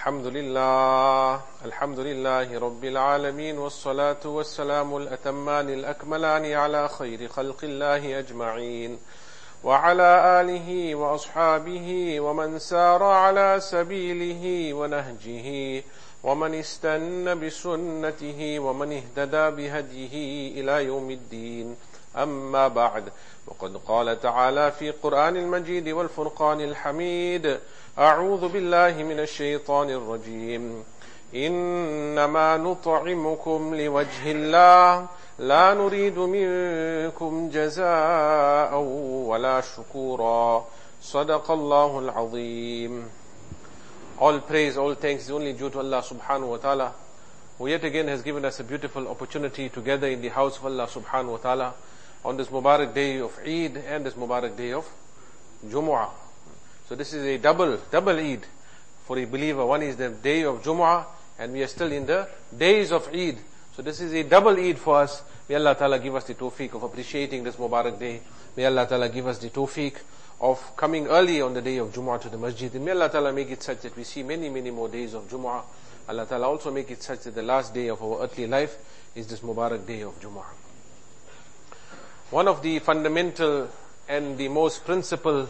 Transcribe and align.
الحمد 0.00 0.26
لله 0.26 1.40
الحمد 1.64 1.98
لله 2.00 2.58
رب 2.58 2.84
العالمين 2.84 3.58
والصلاة 3.58 4.24
والسلام 4.24 4.96
الأتمان 4.96 5.68
الأكملان 5.68 6.52
على 6.52 6.88
خير 6.88 7.28
خلق 7.28 7.60
الله 7.62 8.18
أجمعين 8.18 8.98
وعلى 9.64 10.40
آله 10.40 10.94
وأصحابه 10.94 12.20
ومن 12.20 12.58
سار 12.58 13.02
على 13.02 13.56
سبيله 13.60 14.74
ونهجه 14.74 15.48
ومن 16.24 16.54
استن 16.54 17.40
بسنته 17.40 18.58
ومن 18.58 18.92
اهتدى 18.92 19.44
بهديه 19.56 20.14
إلى 20.60 20.84
يوم 20.84 21.10
الدين. 21.10 21.76
أما 22.16 22.68
بعد 22.68 23.04
وقد 23.46 23.76
قال 23.76 24.20
تعالى 24.20 24.72
في 24.72 24.90
قرآن 24.90 25.36
المجيد 25.36 25.88
والفرقان 25.88 26.60
الحميد 26.60 27.60
أعوذ 27.98 28.48
بالله 28.48 29.02
من 29.02 29.20
الشيطان 29.20 29.90
الرجيم 29.90 30.84
إنما 31.34 32.56
نطعمكم 32.56 33.74
لوجه 33.74 34.24
الله 34.26 35.06
لا 35.38 35.74
نريد 35.74 36.18
منكم 36.18 37.50
جزاء 37.50 38.78
ولا 39.26 39.60
شكورا 39.60 40.64
صدق 41.02 41.50
الله 41.50 41.98
العظيم 41.98 43.08
All 44.20 44.38
praise, 44.40 44.76
all 44.76 44.94
thanks 44.94 45.24
is 45.24 45.30
only 45.30 45.54
due 45.54 45.70
to 45.70 45.78
Allah 45.78 46.02
subhanahu 46.02 46.48
wa 46.50 46.56
ta'ala 46.58 46.92
who 47.58 47.66
yet 47.68 47.82
again 47.84 48.06
has 48.06 48.22
given 48.22 48.44
us 48.44 48.60
a 48.60 48.64
beautiful 48.64 49.08
opportunity 49.08 49.68
to 49.68 49.80
gather 49.80 50.06
in 50.06 50.22
the 50.22 50.28
house 50.28 50.58
of 50.58 50.66
Allah 50.66 50.86
subhanahu 50.86 51.32
wa 51.32 51.36
ta'ala 51.38 51.74
on 52.24 52.36
this 52.36 52.48
Mubarak 52.48 52.94
day 52.94 53.18
of 53.18 53.36
Eid 53.44 53.78
and 53.78 54.06
this 54.06 54.14
Mubarak 54.14 54.56
day 54.56 54.72
of 54.74 54.86
Jumu'ah. 55.66 56.29
So 56.90 56.96
this 56.96 57.12
is 57.12 57.24
a 57.24 57.38
double, 57.38 57.78
double 57.88 58.18
Eid 58.18 58.44
for 59.06 59.16
a 59.16 59.24
believer. 59.24 59.64
One 59.64 59.82
is 59.82 59.94
the 59.94 60.08
day 60.08 60.42
of 60.42 60.60
Jumu'ah 60.60 61.06
and 61.38 61.52
we 61.52 61.62
are 61.62 61.68
still 61.68 61.92
in 61.92 62.04
the 62.04 62.26
days 62.58 62.90
of 62.90 63.06
Eid. 63.14 63.38
So 63.76 63.82
this 63.82 64.00
is 64.00 64.12
a 64.12 64.24
double 64.24 64.58
Eid 64.58 64.76
for 64.76 64.96
us. 64.96 65.22
May 65.48 65.54
Allah 65.54 65.76
Ta'ala 65.76 66.00
give 66.00 66.16
us 66.16 66.24
the 66.24 66.34
tawfiq 66.34 66.74
of 66.74 66.82
appreciating 66.82 67.44
this 67.44 67.54
Mubarak 67.54 67.96
day. 67.96 68.20
May 68.56 68.66
Allah 68.66 68.88
Ta'ala 68.88 69.08
give 69.08 69.24
us 69.28 69.38
the 69.38 69.50
tawfiq 69.50 69.98
of 70.40 70.76
coming 70.76 71.06
early 71.06 71.40
on 71.40 71.54
the 71.54 71.62
day 71.62 71.76
of 71.76 71.92
Jumu'ah 71.92 72.22
to 72.22 72.28
the 72.28 72.38
masjid. 72.38 72.74
And 72.74 72.84
may 72.84 72.90
Allah 72.90 73.08
Ta'ala 73.08 73.32
make 73.32 73.52
it 73.52 73.62
such 73.62 73.82
that 73.82 73.96
we 73.96 74.02
see 74.02 74.24
many, 74.24 74.48
many 74.48 74.72
more 74.72 74.88
days 74.88 75.14
of 75.14 75.28
Jumu'ah. 75.30 75.62
Allah 76.08 76.26
Ta'ala 76.26 76.48
also 76.48 76.72
make 76.72 76.90
it 76.90 77.04
such 77.04 77.20
that 77.20 77.36
the 77.36 77.42
last 77.44 77.72
day 77.72 77.86
of 77.86 78.02
our 78.02 78.24
earthly 78.24 78.48
life 78.48 78.76
is 79.14 79.28
this 79.28 79.38
Mubarak 79.38 79.86
day 79.86 80.00
of 80.00 80.20
Jumu'ah. 80.20 80.42
One 82.30 82.48
of 82.48 82.64
the 82.64 82.80
fundamental 82.80 83.68
and 84.08 84.36
the 84.36 84.48
most 84.48 84.84
principal 84.84 85.48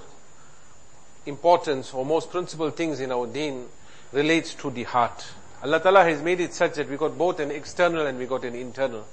importance 1.27 1.93
or 1.93 2.05
most 2.05 2.31
principal 2.31 2.71
things 2.71 3.01
in 3.01 3.13
our 3.13 3.27
deen 3.27 3.67
relates 4.13 4.55
to 4.55 4.71
the 4.71 4.85
heart. 4.85 5.27
Allah 5.63 5.81
Ta'ala 5.81 6.05
has 6.05 6.23
made 6.23 6.41
it 6.41 6.55
such 6.55 6.75
that 6.75 6.89
we 6.89 6.97
got 6.97 7.17
both 7.19 7.39
an 7.41 7.51
external 7.51 8.07
and 8.07 8.19
we 8.19 8.27
got 8.27 8.45
an 8.45 8.55
internal. 8.55 9.07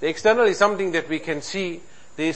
The 0.00 0.08
external 0.08 0.46
is 0.46 0.58
something 0.58 0.92
that 0.92 1.08
we 1.08 1.20
can 1.20 1.42
see. 1.42 1.80
The 2.16 2.28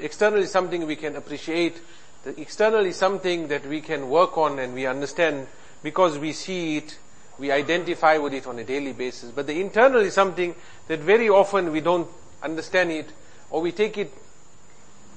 external 0.00 0.40
is 0.40 0.50
something 0.50 0.86
we 0.86 0.96
can 0.96 1.16
appreciate. 1.16 1.80
The 2.24 2.38
external 2.40 2.84
is 2.84 2.96
something 2.96 3.48
that 3.48 3.66
we 3.66 3.80
can 3.80 4.10
work 4.10 4.36
on 4.36 4.58
and 4.58 4.74
we 4.74 4.86
understand 4.86 5.46
because 5.82 6.18
we 6.18 6.32
see 6.32 6.76
it, 6.76 6.98
we 7.38 7.50
identify 7.50 8.18
with 8.18 8.34
it 8.34 8.46
on 8.46 8.58
a 8.58 8.64
daily 8.64 8.92
basis. 8.92 9.30
But 9.30 9.46
the 9.46 9.60
internal 9.60 10.02
is 10.02 10.12
something 10.12 10.54
that 10.88 11.00
very 11.00 11.30
often 11.30 11.72
we 11.72 11.80
don't 11.80 12.08
understand 12.42 12.92
it 12.92 13.08
or 13.50 13.62
we 13.62 13.72
take 13.72 13.96
it 13.96 14.12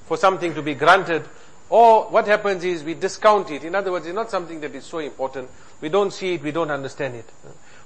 for 0.06 0.16
something 0.16 0.54
to 0.54 0.62
be 0.62 0.74
granted 0.74 1.28
or 1.70 2.04
what 2.10 2.26
happens 2.26 2.64
is 2.64 2.82
we 2.82 2.94
discount 2.94 3.50
it. 3.50 3.64
In 3.64 3.76
other 3.76 3.92
words, 3.92 4.04
it's 4.04 4.14
not 4.14 4.30
something 4.30 4.60
that 4.60 4.74
is 4.74 4.84
so 4.84 4.98
important. 4.98 5.48
We 5.80 5.88
don't 5.88 6.12
see 6.12 6.34
it, 6.34 6.42
we 6.42 6.50
don't 6.50 6.70
understand 6.70 7.14
it. 7.14 7.24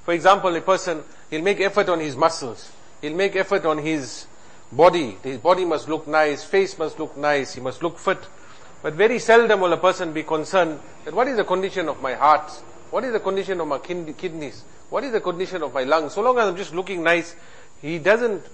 For 0.05 0.15
example, 0.15 0.55
a 0.57 0.61
person, 0.63 1.03
he'll 1.31 1.43
make 1.43 1.61
effort 1.61 1.91
on 1.91 2.01
his 2.01 2.17
muscles. 2.17 2.73
He'll 3.03 3.15
make 3.15 3.37
effort 3.37 3.67
on 3.67 3.79
his 3.79 4.27
body. 4.73 5.19
His 5.23 5.39
body 5.39 5.67
must 5.67 5.89
look 5.89 6.09
nice, 6.09 6.43
face 6.43 6.79
must 6.79 6.99
look 6.99 7.17
nice, 7.17 7.55
he 7.55 7.61
must 7.61 7.83
look 7.83 7.99
fit. 7.99 8.19
But 8.83 8.95
very 8.95 9.19
seldom 9.19 9.61
will 9.61 9.73
a 9.73 9.79
person 9.79 10.13
be 10.13 10.23
concerned 10.23 10.81
that 11.05 11.15
what 11.15 11.29
is 11.29 11.37
the 11.37 11.45
condition 11.45 11.89
of 11.89 12.01
my 12.01 12.15
heart? 12.15 12.51
What 12.91 13.05
is 13.05 13.13
the 13.13 13.21
condition 13.21 13.61
of 13.61 13.69
my 13.69 13.79
kidneys? 13.79 14.65
What 14.89 15.05
is 15.05 15.13
the 15.13 15.21
condition 15.21 15.63
of 15.63 15.75
my 15.75 15.85
lungs? 15.85 16.15
So 16.15 16.23
long 16.23 16.39
as 16.39 16.49
I'm 16.49 16.57
just 16.57 16.75
looking 16.75 17.03
nice, 17.03 17.35
he 17.83 17.99
doesn't 17.99 18.45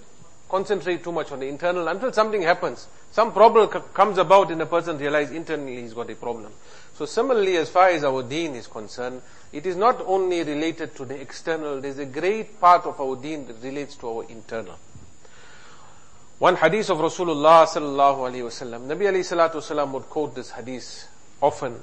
concentrate 0.51 1.03
too 1.03 1.13
much 1.13 1.33
on 1.33 1.41
the 1.41 1.49
internal 1.49 1.89
until 1.89 2.13
something 2.13 2.43
happens. 2.43 2.89
Some 3.13 3.33
problem 3.33 3.69
comes 3.69 4.19
about 4.19 4.51
and 4.51 4.61
the 4.61 4.67
person 4.67 4.99
realizes 4.99 5.35
internally 5.35 5.81
he's 5.81 5.95
got 5.95 6.11
a 6.11 6.15
problem. 6.15 6.53
So 6.95 7.07
similarly, 7.07 7.57
as 7.57 7.71
far 7.71 7.89
as 7.89 8.05
our 8.05 8.23
deen 8.23 8.55
is 8.55 8.67
concerned, 8.67 9.23
it 9.53 9.65
is 9.65 9.77
not 9.77 10.01
only 10.03 10.43
related 10.43 10.95
to 10.97 11.05
the 11.05 11.19
external, 11.19 11.81
there's 11.81 11.99
a 11.99 12.07
great 12.07 12.61
part 12.61 12.85
of 12.85 13.01
our 13.01 13.17
deen 13.17 13.47
that 13.47 13.63
relates 13.63 13.97
to 13.97 14.09
our 14.09 14.25
internal. 14.25 14.79
One 16.39 16.57
hadith 16.57 16.91
of 16.91 16.99
Rasulullah 16.99 17.67
sallallahu 17.67 18.31
alayhi 18.31 18.45
wasallam, 18.45 18.87
Nabi 18.87 19.03
alayhi 19.03 19.25
salatu 19.25 19.57
wasallam 19.57 19.93
would 19.93 20.05
quote 20.05 20.35
this 20.35 20.51
hadith 20.51 21.09
often. 21.43 21.81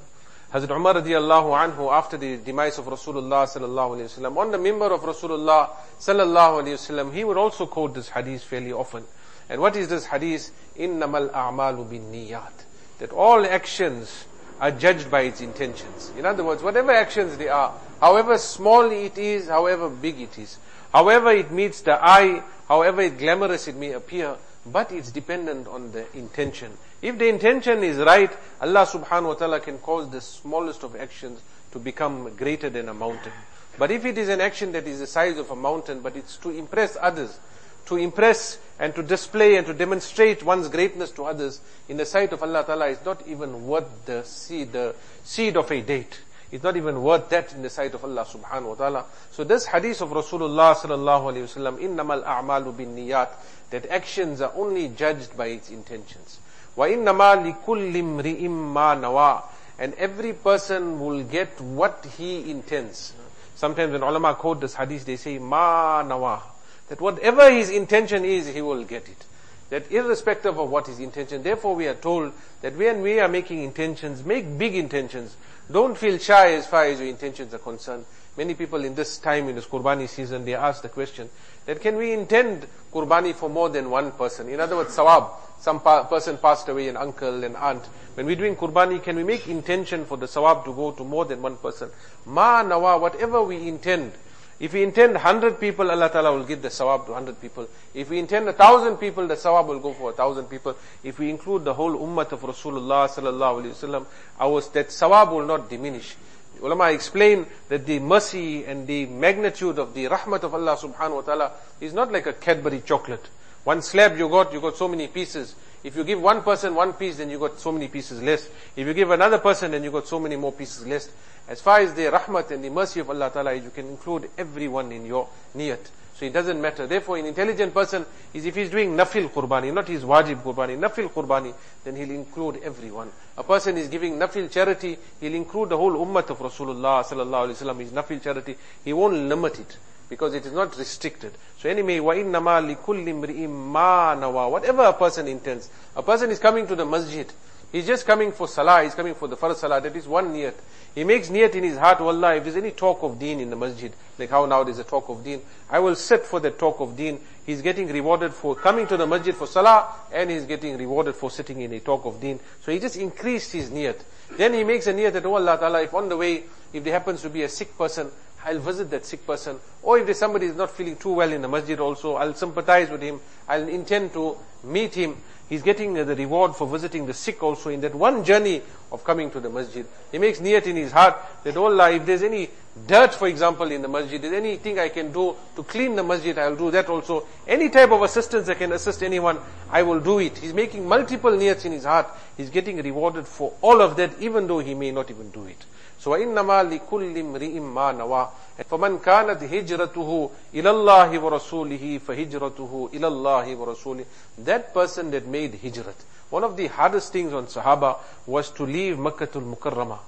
Hazrat 0.52 0.74
Umar 0.74 0.94
radiallahu 0.94 1.76
anhu, 1.76 1.92
after 1.92 2.16
the 2.16 2.38
demise 2.38 2.78
of 2.78 2.86
Rasulullah 2.86 3.44
sallallahu 3.44 3.98
alayhi 3.98 4.08
wasallam, 4.08 4.36
on 4.38 4.50
the 4.50 4.56
mimbar 4.56 4.92
of 4.92 5.02
Rasulullah 5.02 5.68
sallallahu 6.00 6.62
alayhi 6.62 6.72
wasallam, 6.72 7.12
he 7.12 7.22
would 7.22 7.36
also 7.36 7.66
quote 7.66 7.92
this 7.92 8.08
hadith 8.08 8.42
fairly 8.42 8.72
often. 8.72 9.04
And 9.50 9.60
what 9.60 9.76
is 9.76 9.88
this 9.88 10.06
hadith? 10.06 10.50
إِنَّمَا 10.78 11.30
الْأَعْمَالُ 11.32 11.88
niyat 11.88 12.52
That 12.98 13.12
all 13.12 13.44
actions 13.44 14.24
are 14.58 14.70
judged 14.70 15.10
by 15.10 15.22
its 15.22 15.42
intentions. 15.42 16.12
In 16.16 16.24
other 16.24 16.42
words, 16.42 16.62
whatever 16.62 16.92
actions 16.92 17.36
they 17.36 17.48
are, 17.48 17.74
however 18.00 18.38
small 18.38 18.90
it 18.90 19.18
is, 19.18 19.48
however 19.48 19.90
big 19.90 20.18
it 20.18 20.38
is, 20.38 20.56
however 20.94 21.30
it 21.30 21.50
meets 21.50 21.82
the 21.82 22.02
eye, 22.02 22.42
however 22.68 23.06
glamorous 23.10 23.68
it 23.68 23.76
may 23.76 23.92
appear, 23.92 24.36
but 24.64 24.92
it's 24.92 25.10
dependent 25.10 25.68
on 25.68 25.92
the 25.92 26.06
intention. 26.16 26.72
If 27.00 27.18
the 27.18 27.28
intention 27.28 27.84
is 27.84 27.98
right, 27.98 28.30
Allah 28.60 28.86
subhanahu 28.86 29.28
wa 29.28 29.34
ta'ala 29.34 29.60
can 29.60 29.78
cause 29.78 30.10
the 30.10 30.20
smallest 30.20 30.82
of 30.82 30.96
actions 30.96 31.40
to 31.72 31.78
become 31.78 32.34
greater 32.36 32.68
than 32.70 32.88
a 32.88 32.94
mountain. 32.94 33.32
But 33.78 33.92
if 33.92 34.04
it 34.04 34.18
is 34.18 34.28
an 34.28 34.40
action 34.40 34.72
that 34.72 34.86
is 34.88 34.98
the 34.98 35.06
size 35.06 35.38
of 35.38 35.50
a 35.50 35.56
mountain, 35.56 36.00
but 36.00 36.16
it's 36.16 36.36
to 36.38 36.50
impress 36.50 36.96
others, 37.00 37.38
to 37.86 37.96
impress 37.96 38.58
and 38.80 38.94
to 38.96 39.02
display 39.02 39.56
and 39.56 39.66
to 39.66 39.74
demonstrate 39.74 40.42
one's 40.42 40.68
greatness 40.68 41.12
to 41.12 41.24
others 41.24 41.60
in 41.88 41.96
the 41.96 42.04
sight 42.04 42.32
of 42.32 42.42
Allah 42.42 42.64
Ta'ala 42.64 42.88
is 42.88 42.98
not 43.04 43.26
even 43.28 43.66
worth 43.66 44.06
the 44.06 44.24
seed, 44.24 44.72
the 44.72 44.94
seed 45.22 45.56
of 45.56 45.70
a 45.70 45.80
date. 45.80 46.20
It's 46.50 46.64
not 46.64 46.76
even 46.76 47.02
worth 47.02 47.28
that 47.28 47.52
in 47.52 47.62
the 47.62 47.70
sight 47.70 47.94
of 47.94 48.04
Allah 48.04 48.24
subhanahu 48.24 48.70
wa 48.70 48.74
ta'ala. 48.74 49.04
So 49.30 49.44
this 49.44 49.66
hadith 49.66 50.00
of 50.00 50.10
Rasulullah 50.10 50.74
sallallahu 50.74 51.32
alayhi 51.32 51.56
wa 51.56 51.70
sallam, 51.70 51.78
innamal 51.78 52.24
a'malu 52.24 52.76
bin 52.76 52.96
niyat, 52.96 53.28
that 53.70 53.86
actions 53.90 54.40
are 54.40 54.52
only 54.56 54.88
judged 54.88 55.36
by 55.36 55.48
its 55.48 55.70
intentions. 55.70 56.40
وَإِنَّمَا 56.77 57.63
لِكُلِّ 57.63 57.93
امْرِئٍ 57.93 58.41
مَّا 58.49 58.99
نَوَى 58.99 59.43
And 59.79 59.93
every 59.95 60.33
person 60.33 60.99
will 60.99 61.23
get 61.23 61.59
what 61.61 62.05
he 62.17 62.49
intends. 62.49 63.13
Sometimes 63.55 63.93
when 63.93 64.03
ulama 64.03 64.35
quote 64.35 64.61
this 64.61 64.75
hadith, 64.75 65.05
they 65.05 65.15
say, 65.15 65.37
ma 65.37 66.03
nawa. 66.03 66.41
That 66.89 66.99
whatever 66.99 67.49
his 67.49 67.69
intention 67.69 68.25
is, 68.25 68.47
he 68.47 68.61
will 68.61 68.83
get 68.83 69.07
it. 69.07 69.25
That 69.69 69.91
irrespective 69.91 70.59
of 70.59 70.69
what 70.69 70.87
his 70.87 70.99
intention, 70.99 71.43
therefore 71.43 71.75
we 71.75 71.87
are 71.87 71.95
told 71.95 72.33
that 72.61 72.75
when 72.75 73.01
we 73.01 73.19
are 73.19 73.27
making 73.27 73.63
intentions, 73.63 74.25
make 74.25 74.57
big 74.57 74.75
intentions. 74.75 75.37
Don't 75.71 75.97
feel 75.97 76.17
shy 76.17 76.53
as 76.53 76.67
far 76.67 76.85
as 76.85 76.99
your 76.99 77.07
intentions 77.07 77.53
are 77.53 77.59
concerned. 77.59 78.05
Many 78.35 78.53
people 78.53 78.83
in 78.83 78.95
this 78.95 79.17
time, 79.17 79.47
in 79.47 79.55
this 79.55 79.65
Qurbani 79.65 80.09
season, 80.09 80.43
they 80.43 80.55
ask 80.55 80.81
the 80.81 80.89
question 80.89 81.29
that 81.65 81.79
can 81.79 81.95
we 81.95 82.11
intend 82.11 82.67
Qurbani 82.91 83.33
for 83.33 83.49
more 83.49 83.69
than 83.69 83.89
one 83.89 84.11
person? 84.11 84.49
In 84.49 84.59
other 84.59 84.75
words, 84.75 84.95
sawab. 84.95 85.29
Some 85.60 85.80
pa- 85.80 86.04
person 86.04 86.38
passed 86.38 86.68
away, 86.68 86.88
an 86.88 86.96
uncle, 86.96 87.42
an 87.44 87.56
aunt. 87.56 87.84
When 88.14 88.26
we're 88.26 88.36
doing 88.36 88.56
Qurbani, 88.56 89.02
can 89.02 89.16
we 89.16 89.24
make 89.24 89.48
intention 89.48 90.04
for 90.04 90.16
the 90.16 90.26
sawab 90.26 90.64
to 90.64 90.72
go 90.72 90.92
to 90.92 91.04
more 91.04 91.24
than 91.24 91.42
one 91.42 91.56
person? 91.56 91.90
Ma 92.26 92.62
nawa, 92.62 93.00
whatever 93.00 93.42
we 93.42 93.68
intend. 93.68 94.12
If 94.60 94.72
we 94.72 94.82
intend 94.82 95.12
100 95.12 95.60
people, 95.60 95.88
Allah 95.88 96.10
Ta'ala 96.10 96.36
will 96.36 96.44
give 96.44 96.62
the 96.62 96.68
sawab 96.68 97.06
to 97.06 97.12
100 97.12 97.40
people. 97.40 97.68
If 97.94 98.10
we 98.10 98.18
intend 98.18 98.48
a 98.48 98.52
thousand 98.52 98.96
people, 98.96 99.26
the 99.28 99.36
sawab 99.36 99.66
will 99.66 99.78
go 99.78 99.92
for 99.92 100.10
a 100.10 100.12
thousand 100.12 100.46
people. 100.46 100.76
If 101.04 101.20
we 101.20 101.30
include 101.30 101.64
the 101.64 101.74
whole 101.74 101.96
ummah 101.96 102.30
of 102.32 102.40
Rasulullah 102.40 103.08
Sallallahu 103.08 103.62
Alaihi 103.62 103.70
Wasallam, 103.70 104.06
our, 104.40 104.60
that 104.72 104.88
sawab 104.88 105.30
will 105.30 105.46
not 105.46 105.70
diminish. 105.70 106.16
Ulama 106.60 106.90
explain 106.90 107.46
that 107.68 107.86
the 107.86 108.00
mercy 108.00 108.64
and 108.64 108.84
the 108.86 109.06
magnitude 109.06 109.78
of 109.78 109.94
the 109.94 110.06
rahmat 110.06 110.42
of 110.42 110.54
Allah 110.54 110.76
subhanahu 110.76 111.14
wa 111.14 111.20
ta'ala 111.20 111.52
is 111.80 111.92
not 111.92 112.10
like 112.10 112.26
a 112.26 112.32
Cadbury 112.32 112.82
chocolate. 112.84 113.28
One 113.64 113.82
slab 113.82 114.16
you 114.16 114.28
got, 114.28 114.52
you 114.52 114.60
got 114.60 114.76
so 114.76 114.88
many 114.88 115.08
pieces. 115.08 115.54
If 115.84 115.96
you 115.96 116.04
give 116.04 116.20
one 116.20 116.42
person 116.42 116.74
one 116.74 116.92
piece, 116.94 117.18
then 117.18 117.30
you 117.30 117.38
got 117.38 117.60
so 117.60 117.70
many 117.70 117.88
pieces 117.88 118.20
less. 118.22 118.48
If 118.74 118.86
you 118.86 118.94
give 118.94 119.10
another 119.10 119.38
person, 119.38 119.70
then 119.70 119.84
you 119.84 119.90
got 119.90 120.08
so 120.08 120.18
many 120.18 120.36
more 120.36 120.52
pieces 120.52 120.86
less. 120.86 121.08
As 121.46 121.60
far 121.60 121.80
as 121.80 121.94
the 121.94 122.02
rahmat 122.02 122.50
and 122.50 122.64
the 122.64 122.70
mercy 122.70 123.00
of 123.00 123.10
Allah 123.10 123.30
Ta'ala, 123.30 123.52
is 123.52 123.64
you 123.64 123.70
can 123.70 123.86
include 123.88 124.30
everyone 124.36 124.90
in 124.92 125.06
your 125.06 125.28
niyat. 125.56 125.78
So 126.14 126.26
it 126.26 126.32
doesn't 126.32 126.60
matter. 126.60 126.88
Therefore, 126.88 127.16
an 127.18 127.26
intelligent 127.26 127.72
person 127.72 128.04
is 128.34 128.44
if 128.44 128.56
he's 128.56 128.70
doing 128.70 128.96
nafil 128.96 129.30
qurbani, 129.30 129.72
not 129.72 129.86
his 129.86 130.02
wajib 130.02 130.42
qurbani, 130.42 130.76
nafil 130.76 131.08
qurbani, 131.10 131.54
then 131.84 131.94
he'll 131.94 132.10
include 132.10 132.60
everyone. 132.64 133.10
A 133.36 133.44
person 133.44 133.78
is 133.78 133.86
giving 133.86 134.18
nafil 134.18 134.50
charity, 134.50 134.98
he'll 135.20 135.34
include 135.34 135.68
the 135.68 135.76
whole 135.76 135.92
ummah 135.92 136.28
of 136.28 136.38
Rasulullah 136.38 137.04
sallallahu 137.04 137.48
alaihi 137.48 137.62
wasallam. 137.62 137.78
His 137.78 137.92
nafil 137.92 138.20
charity, 138.20 138.56
he 138.84 138.92
won't 138.92 139.14
limit 139.14 139.60
it 139.60 139.76
because 140.09 140.33
it 140.33 140.45
is 140.45 140.53
not 140.53 140.77
restricted. 140.77 141.33
So 141.59 141.69
anyway, 141.69 141.97
وَإِنَّمَا 141.99 142.75
لِكُلِّ 142.75 143.05
امْرِئٍ 143.07 143.47
مَا 143.47 144.15
نَوَى 144.19 144.51
Whatever 144.51 144.83
a 144.83 144.93
person 144.93 145.27
intends. 145.27 145.69
A 145.95 146.03
person 146.03 146.29
is 146.29 146.39
coming 146.39 146.67
to 146.67 146.75
the 146.75 146.85
masjid. 146.85 147.31
He's 147.73 147.87
just 147.87 148.05
coming 148.05 148.31
for 148.31 148.47
salah, 148.47 148.83
he's 148.83 148.93
coming 148.93 149.15
for 149.15 149.27
the 149.27 149.35
first 149.35 149.61
salah, 149.61 149.81
that 149.81 149.95
is 149.95 150.07
one 150.07 150.31
niyat. 150.31 150.53
He 150.93 151.03
makes 151.03 151.29
niyat 151.29 151.55
in 151.55 151.63
his 151.63 151.75
heart, 151.75 152.01
Wallah, 152.01 152.35
if 152.35 152.43
there's 152.43 152.55
any 152.55 152.69
talk 152.69 153.01
of 153.01 153.17
deen 153.17 153.39
in 153.39 153.49
the 153.49 153.55
masjid, 153.55 153.91
like 154.19 154.29
how 154.29 154.45
now 154.45 154.63
there's 154.63 154.77
a 154.77 154.83
talk 154.83 155.09
of 155.09 155.23
deen, 155.23 155.41
I 155.71 155.79
will 155.79 155.95
sit 155.95 156.23
for 156.23 156.39
the 156.39 156.51
talk 156.51 156.79
of 156.81 156.95
deen. 156.95 157.19
He's 157.47 157.63
getting 157.63 157.87
rewarded 157.87 158.31
for 158.31 158.53
coming 158.53 158.85
to 158.85 158.95
the 158.95 159.07
masjid 159.07 159.33
for 159.33 159.47
salah, 159.47 159.87
and 160.13 160.29
he's 160.29 160.45
getting 160.45 160.77
rewarded 160.77 161.15
for 161.15 161.31
sitting 161.31 161.61
in 161.61 161.73
a 161.73 161.79
talk 161.79 162.05
of 162.05 162.21
deen. 162.21 162.39
So 162.61 162.71
he 162.71 162.77
just 162.77 162.95
increased 162.95 163.53
his 163.53 163.71
niyat. 163.71 163.99
Then 164.37 164.53
he 164.53 164.63
makes 164.63 164.85
a 164.85 164.93
niyat 164.93 165.13
that, 165.13 165.25
oh 165.25 165.33
Allah 165.33 165.57
Ta'ala, 165.57 165.81
if 165.81 165.95
on 165.95 166.09
the 166.09 166.17
way, 166.17 166.43
if 166.73 166.83
there 166.83 166.93
happens 166.93 167.23
to 167.23 167.29
be 167.31 167.41
a 167.41 167.49
sick 167.49 167.75
person, 167.75 168.11
I'll 168.48 168.60
visit 168.60 168.90
that 168.92 169.04
sick 169.04 169.26
person. 169.26 169.58
Or 169.82 169.98
if 169.98 170.16
somebody 170.16 170.46
is 170.46 170.56
not 170.56 170.70
feeling 170.70 170.96
too 170.96 171.12
well 171.12 171.30
in 171.30 171.42
the 171.42 171.48
masjid 171.48 171.78
also, 171.78 172.14
I'll 172.14 172.32
sympathize 172.32 172.88
with 172.88 173.02
him. 173.02 173.20
I'll 173.46 173.68
intend 173.68 174.14
to 174.14 174.38
meet 174.64 174.94
him. 174.94 175.18
He's 175.50 175.62
getting 175.62 175.92
the 175.92 176.04
reward 176.04 176.56
for 176.56 176.66
visiting 176.66 177.04
the 177.04 177.12
sick 177.12 177.42
also 177.42 177.68
in 177.68 177.82
that 177.82 177.94
one 177.94 178.24
journey 178.24 178.62
of 178.91 179.03
coming 179.03 179.31
to 179.31 179.39
the 179.39 179.49
masjid. 179.49 179.85
He 180.11 180.19
makes 180.19 180.39
niyat 180.39 180.67
in 180.67 180.75
his 180.75 180.91
heart 180.91 181.15
that, 181.43 181.57
oh 181.57 181.65
Allah, 181.65 181.91
if 181.91 182.05
there's 182.05 182.23
any 182.23 182.49
dirt, 182.87 183.13
for 183.13 183.27
example, 183.27 183.71
in 183.71 183.81
the 183.81 183.87
masjid, 183.87 184.23
is 184.23 184.31
anything 184.31 184.79
I 184.79 184.89
can 184.89 185.11
do 185.11 185.35
to 185.55 185.63
clean 185.63 185.95
the 185.95 186.03
masjid, 186.03 186.37
I'll 186.37 186.55
do 186.55 186.71
that 186.71 186.89
also. 186.89 187.25
Any 187.47 187.69
type 187.69 187.91
of 187.91 188.01
assistance 188.01 188.49
I 188.49 188.53
can 188.53 188.71
assist 188.71 189.03
anyone, 189.03 189.39
I 189.69 189.83
will 189.83 189.99
do 189.99 190.19
it. 190.19 190.37
He's 190.37 190.53
making 190.53 190.87
multiple 190.87 191.31
niyats 191.31 191.65
in 191.65 191.71
his 191.71 191.85
heart. 191.85 192.07
He's 192.37 192.49
getting 192.49 192.81
rewarded 192.81 193.27
for 193.27 193.53
all 193.61 193.81
of 193.81 193.95
that, 193.97 194.19
even 194.19 194.47
though 194.47 194.59
he 194.59 194.73
may 194.73 194.91
not 194.91 195.09
even 195.09 195.29
do 195.31 195.45
it. 195.45 195.65
So 195.99 196.11
وَإِنَّمَا 196.11 196.69
لِكُلِّ 196.69 197.15
امْرِئٍ 197.17 197.59
مَا 197.61 197.91
نَوَى 197.93 198.27
فَمَنْ 198.69 198.99
كَانَتْ 198.99 199.41
هِجْرَتُهُ 199.43 200.29
إِلَى 200.53 200.69
اللَّهِ 200.69 201.17
وَرَسُولِهِ 201.17 201.99
فَهِجْرَتُهُ 201.99 202.89
إِلَى 202.93 203.07
اللَّهِ 203.07 203.55
وَرَسُولِهِ 203.55 204.05
That 204.39 204.73
person 204.73 205.11
that 205.11 205.25
made 205.25 205.53
hijrat. 205.53 205.95
One 206.30 206.44
of 206.44 206.56
the 206.56 206.66
hardest 206.66 207.12
things 207.12 207.32
on 207.32 207.46
Sahaba 207.46 207.98
was 208.26 208.50
to 208.52 208.64
leave 208.64 208.96
Makkatul 208.96 209.54
Mukarramah. 209.54 209.98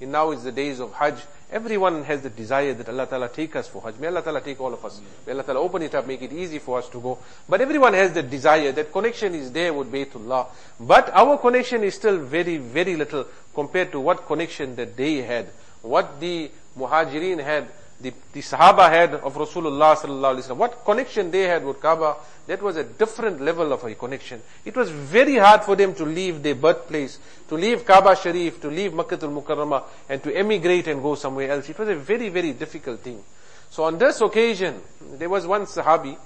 And 0.00 0.12
now 0.12 0.30
is 0.30 0.44
the 0.44 0.52
days 0.52 0.78
of 0.80 0.92
Hajj. 0.92 1.16
Everyone 1.50 2.04
has 2.04 2.22
the 2.22 2.30
desire 2.30 2.72
that 2.74 2.88
Allah 2.88 3.06
Ta'ala 3.06 3.28
take 3.28 3.56
us 3.56 3.66
for 3.68 3.82
Hajj. 3.82 3.98
May 3.98 4.06
Allah 4.06 4.22
Ta'ala 4.22 4.40
take 4.40 4.60
all 4.60 4.72
of 4.72 4.84
us. 4.84 5.00
May 5.26 5.32
Allah 5.32 5.42
Ta'ala 5.42 5.60
open 5.60 5.82
it 5.82 5.94
up, 5.94 6.06
make 6.06 6.22
it 6.22 6.32
easy 6.32 6.58
for 6.58 6.78
us 6.78 6.88
to 6.90 7.00
go. 7.00 7.18
But 7.48 7.60
everyone 7.60 7.94
has 7.94 8.12
the 8.12 8.22
desire, 8.22 8.70
that 8.72 8.92
connection 8.92 9.34
is 9.34 9.50
there 9.50 9.74
with 9.74 9.90
Baytullah. 9.90 10.46
But 10.78 11.10
our 11.12 11.36
connection 11.38 11.82
is 11.82 11.94
still 11.94 12.18
very, 12.18 12.58
very 12.58 12.96
little 12.96 13.26
compared 13.54 13.90
to 13.92 14.00
what 14.00 14.26
connection 14.26 14.76
that 14.76 14.96
they 14.96 15.16
had. 15.16 15.46
What 15.82 16.20
the 16.20 16.50
Muhajirin 16.78 17.42
had, 17.42 17.68
the, 18.00 18.12
the 18.32 18.40
Sahaba 18.40 18.88
had 18.88 19.14
of 19.14 19.34
Rasulullah 19.34 19.96
sallallahu 19.96 20.36
alaihi 20.36 20.48
wasallam. 20.48 20.56
What 20.56 20.84
connection 20.84 21.30
they 21.30 21.42
had 21.42 21.64
with 21.64 21.80
Kaaba, 21.80 22.16
that 22.46 22.62
was 22.62 22.76
a 22.76 22.84
different 22.84 23.40
level 23.40 23.72
of 23.72 23.82
a 23.82 23.94
connection. 23.94 24.40
It 24.64 24.76
was 24.76 24.90
very 24.90 25.36
hard 25.36 25.64
for 25.64 25.74
them 25.74 25.94
to 25.94 26.04
leave 26.04 26.42
their 26.42 26.54
birthplace, 26.54 27.18
to 27.48 27.56
leave 27.56 27.84
Kaaba 27.84 28.14
Sharif, 28.14 28.60
to 28.60 28.68
leave 28.68 28.94
Makkah 28.94 29.18
al-Mukarramah, 29.20 29.82
and 30.08 30.22
to 30.22 30.34
emigrate 30.34 30.86
and 30.86 31.02
go 31.02 31.16
somewhere 31.16 31.50
else. 31.50 31.68
It 31.68 31.78
was 31.78 31.88
a 31.88 31.96
very, 31.96 32.28
very 32.28 32.52
difficult 32.52 33.00
thing. 33.00 33.22
So 33.70 33.82
on 33.82 33.98
this 33.98 34.20
occasion, 34.20 34.80
there 35.14 35.28
was 35.28 35.46
one 35.46 35.66
Sahabi 35.66 36.16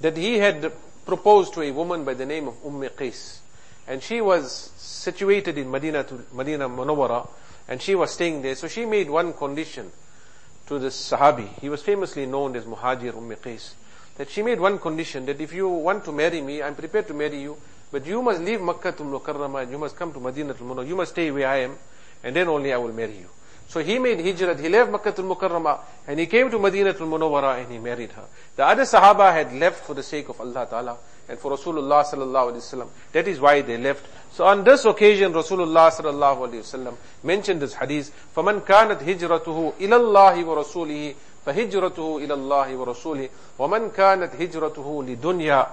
that 0.00 0.16
he 0.16 0.38
had 0.38 0.72
proposed 1.06 1.54
to 1.54 1.62
a 1.62 1.70
woman 1.70 2.04
by 2.04 2.14
the 2.14 2.26
name 2.26 2.48
of 2.48 2.56
Umm 2.64 2.80
Qais. 2.80 3.38
And 3.86 4.02
she 4.02 4.20
was 4.20 4.72
situated 4.76 5.58
in 5.58 5.70
Medina 5.70 6.04
to 6.04 6.24
Medina 6.32 6.68
Munawwara, 6.68 7.28
and 7.68 7.80
she 7.80 7.94
was 7.94 8.12
staying 8.12 8.42
there. 8.42 8.54
So 8.56 8.66
she 8.66 8.84
made 8.84 9.08
one 9.08 9.32
condition 9.32 9.90
to 10.70 10.78
this 10.78 11.10
Sahabi. 11.10 11.48
He 11.60 11.68
was 11.68 11.82
famously 11.82 12.26
known 12.26 12.54
as 12.54 12.64
Muhajir 12.64 13.16
Umm 13.16 13.30
Qais. 13.30 13.74
That 14.16 14.30
she 14.30 14.40
made 14.40 14.60
one 14.60 14.78
condition 14.78 15.26
that 15.26 15.40
if 15.40 15.52
you 15.52 15.68
want 15.68 16.04
to 16.04 16.12
marry 16.12 16.40
me, 16.40 16.62
I'm 16.62 16.76
prepared 16.76 17.08
to 17.08 17.14
marry 17.14 17.40
you, 17.42 17.56
but 17.90 18.06
you 18.06 18.22
must 18.22 18.40
leave 18.40 18.60
Makkah 18.60 18.92
to 18.92 19.02
Mukarramah 19.02 19.62
and 19.62 19.72
you 19.72 19.78
must 19.78 19.96
come 19.96 20.12
to 20.12 20.20
Medina 20.20 20.54
to 20.54 20.62
Munawwara. 20.62 20.86
You 20.86 20.94
must 20.94 21.10
stay 21.10 21.30
where 21.32 21.48
I 21.48 21.56
am, 21.62 21.76
and 22.22 22.36
then 22.36 22.46
only 22.46 22.72
I 22.72 22.76
will 22.76 22.92
marry 22.92 23.16
you. 23.16 23.26
So 23.66 23.80
he 23.80 23.98
made 23.98 24.18
hijrat, 24.18 24.60
he 24.60 24.68
left 24.68 24.92
Makkah 24.92 25.14
al 25.18 25.24
Mukarramah, 25.24 25.80
and 26.06 26.20
he 26.20 26.26
came 26.26 26.48
to 26.52 26.58
Medina 26.60 26.90
al 26.90 26.94
Munawwara 26.94 27.60
and 27.62 27.72
he 27.72 27.78
married 27.78 28.12
her. 28.12 28.26
The 28.54 28.64
other 28.64 28.82
Sahaba 28.82 29.32
had 29.32 29.52
left 29.52 29.84
for 29.84 29.94
the 29.94 30.04
sake 30.04 30.28
of 30.28 30.40
Allah 30.40 30.66
Ta'ala 30.70 30.96
and 31.29 31.39
for 31.39 31.51
Rasulullah 31.51 32.03
sallallahu 32.05 32.53
alaihi 32.53 32.61
wasallam. 32.61 32.87
That 33.11 33.27
is 33.27 33.39
why 33.39 33.61
they 33.61 33.77
left. 33.77 34.05
So 34.31 34.45
on 34.45 34.63
this 34.63 34.85
occasion, 34.85 35.33
Rasulullah 35.33 35.91
sallallahu 35.91 36.49
alaihi 36.49 36.61
wasallam 36.61 36.95
mentioned 37.23 37.61
this 37.61 37.73
hadith, 37.73 38.11
فَمَنْ 38.35 38.61
كَانَتْ 38.61 38.99
هِجْرَتُهُ 38.99 39.73
إِلَى 39.79 39.95
اللَّهِ 39.95 40.43
وَرَسُولِهِ 40.43 41.15
فهجرته 41.45 42.17
إلى 42.17 42.33
الله 42.33 42.75
ورسوله 42.75 43.29
ومن 43.59 43.89
كانت 43.89 44.31
هجرته 44.41 45.03
لدنيا 45.03 45.67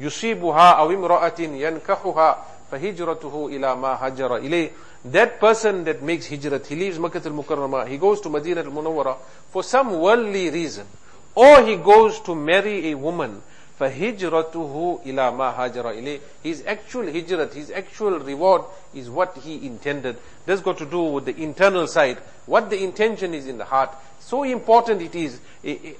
يصيبها 0.00 0.70
أو 0.70 0.90
امرأة 0.90 1.40
ينكحها 1.40 2.44
فهجرته 2.70 3.46
إلى 3.46 3.76
ما 3.76 3.98
هجر 4.00 4.36
إليه 4.36 4.70
That 5.04 5.40
person 5.40 5.82
that 5.84 6.00
makes 6.00 6.28
hijrat, 6.28 6.66
he 6.66 6.76
leaves 6.76 6.96
Makkah 6.96 7.22
al-Mukarramah, 7.24 7.88
he 7.88 7.98
goes 7.98 8.20
to 8.20 8.28
Medina 8.28 8.60
al-Munawwara 8.60 9.16
for 9.50 9.64
some 9.64 9.98
worldly 9.98 10.48
reason. 10.48 10.86
Or 11.34 11.60
he 11.66 11.74
goes 11.74 12.20
to 12.20 12.36
marry 12.36 12.92
a 12.92 12.94
woman 12.94 13.42
فَهِجْرَتُهُ 13.80 15.04
إِلَى 15.04 15.32
مَا 15.32 15.56
هَاجَرَ 15.56 15.84
إِلَيْهِ 15.84 16.20
His 16.42 16.62
actual 16.66 17.04
hijrat, 17.04 17.52
his 17.54 17.70
actual 17.70 18.18
reward 18.20 18.62
is 18.94 19.10
what 19.10 19.36
he 19.38 19.66
intended. 19.66 20.16
This 20.46 20.60
got 20.60 20.78
to 20.78 20.86
do 20.86 21.02
with 21.02 21.24
the 21.24 21.36
internal 21.42 21.86
side. 21.86 22.18
What 22.46 22.70
the 22.70 22.82
intention 22.82 23.34
is 23.34 23.46
in 23.46 23.58
the 23.58 23.64
heart. 23.64 23.90
So 24.20 24.44
important 24.44 25.02
it 25.02 25.14
is. 25.14 25.40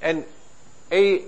And 0.01 0.25
a 0.93 1.23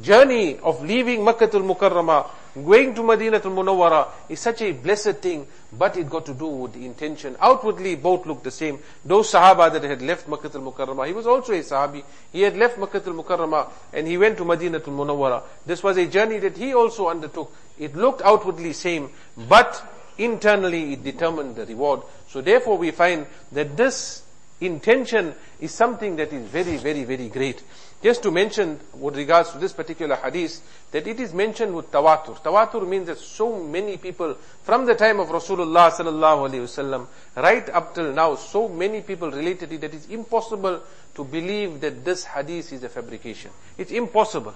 journey 0.00 0.58
of 0.58 0.82
leaving 0.82 1.24
Makkah 1.24 1.50
al-Mukarramah 1.52 2.28
Going 2.55 2.93
to 2.93 3.03
Madinah 3.03 3.37
al-Munawwara 3.37 4.09
is 4.29 4.39
such 4.39 4.61
a 4.61 4.71
blessed 4.73 5.17
thing, 5.17 5.47
but 5.71 5.97
it 5.97 6.07
got 6.07 6.25
to 6.27 6.35
do 6.35 6.45
with 6.45 6.73
the 6.73 6.85
intention. 6.85 7.35
Outwardly, 7.39 7.95
both 7.95 8.27
look 8.27 8.43
the 8.43 8.51
same. 8.51 8.79
Those 9.03 9.31
Sahaba 9.31 9.73
that 9.73 9.83
had 9.83 10.01
left 10.03 10.27
Makkah 10.27 10.51
al-Mukarramah, 10.53 11.07
he 11.07 11.13
was 11.13 11.25
also 11.25 11.53
a 11.53 11.59
Sahabi. 11.59 12.03
He 12.31 12.41
had 12.41 12.55
left 12.55 12.77
Makkah 12.77 13.01
al-Mukarramah 13.05 13.71
and 13.93 14.07
he 14.07 14.17
went 14.17 14.37
to 14.37 14.45
Madinah 14.45 14.79
al-Munawwara. 14.85 15.41
This 15.65 15.81
was 15.81 15.97
a 15.97 16.05
journey 16.05 16.39
that 16.39 16.55
he 16.55 16.73
also 16.73 17.07
undertook. 17.07 17.55
It 17.79 17.95
looked 17.95 18.21
outwardly 18.21 18.73
same, 18.73 19.09
but 19.35 19.83
internally 20.17 20.93
it 20.93 21.03
determined 21.03 21.55
the 21.55 21.65
reward. 21.65 22.01
So 22.27 22.41
therefore 22.41 22.77
we 22.77 22.91
find 22.91 23.25
that 23.51 23.75
this 23.75 24.22
intention 24.65 25.33
is 25.59 25.71
something 25.71 26.15
that 26.17 26.31
is 26.33 26.47
very, 26.47 26.77
very, 26.77 27.03
very 27.03 27.29
great. 27.29 27.63
Just 28.01 28.23
to 28.23 28.31
mention 28.31 28.79
with 28.95 29.15
regards 29.15 29.51
to 29.51 29.57
this 29.57 29.71
particular 29.71 30.15
hadith, 30.17 30.61
that 30.91 31.07
it 31.07 31.19
is 31.19 31.33
mentioned 31.33 31.73
with 31.73 31.89
tawatur. 31.89 32.37
Tawatur 32.41 32.87
means 32.87 33.07
that 33.07 33.17
so 33.17 33.63
many 33.63 33.95
people, 33.97 34.35
from 34.63 34.85
the 34.85 34.93
time 34.93 35.21
of 35.21 35.29
Rasulullah 35.29 35.89
sallallahu 35.89 36.49
alaihi 36.49 36.63
wasallam, 36.63 37.07
right 37.37 37.69
up 37.69 37.95
till 37.95 38.11
now, 38.11 38.35
so 38.35 38.67
many 38.67 39.01
people 39.01 39.31
related 39.31 39.71
it 39.71 39.81
that 39.81 39.93
it's 39.93 40.07
impossible 40.07 40.81
to 41.15 41.23
believe 41.23 41.79
that 41.79 42.03
this 42.03 42.25
hadith 42.25 42.73
is 42.73 42.83
a 42.83 42.89
fabrication. 42.89 43.51
It's 43.77 43.91
impossible. 43.91 44.53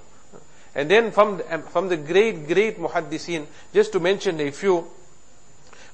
And 0.75 0.91
then 0.91 1.11
from, 1.11 1.41
from 1.69 1.87
the 1.87 1.97
great, 1.97 2.47
great 2.47 2.77
muhaddisin, 2.77 3.45
just 3.73 3.91
to 3.93 3.99
mention 3.99 4.39
a 4.41 4.51
few, 4.51 4.85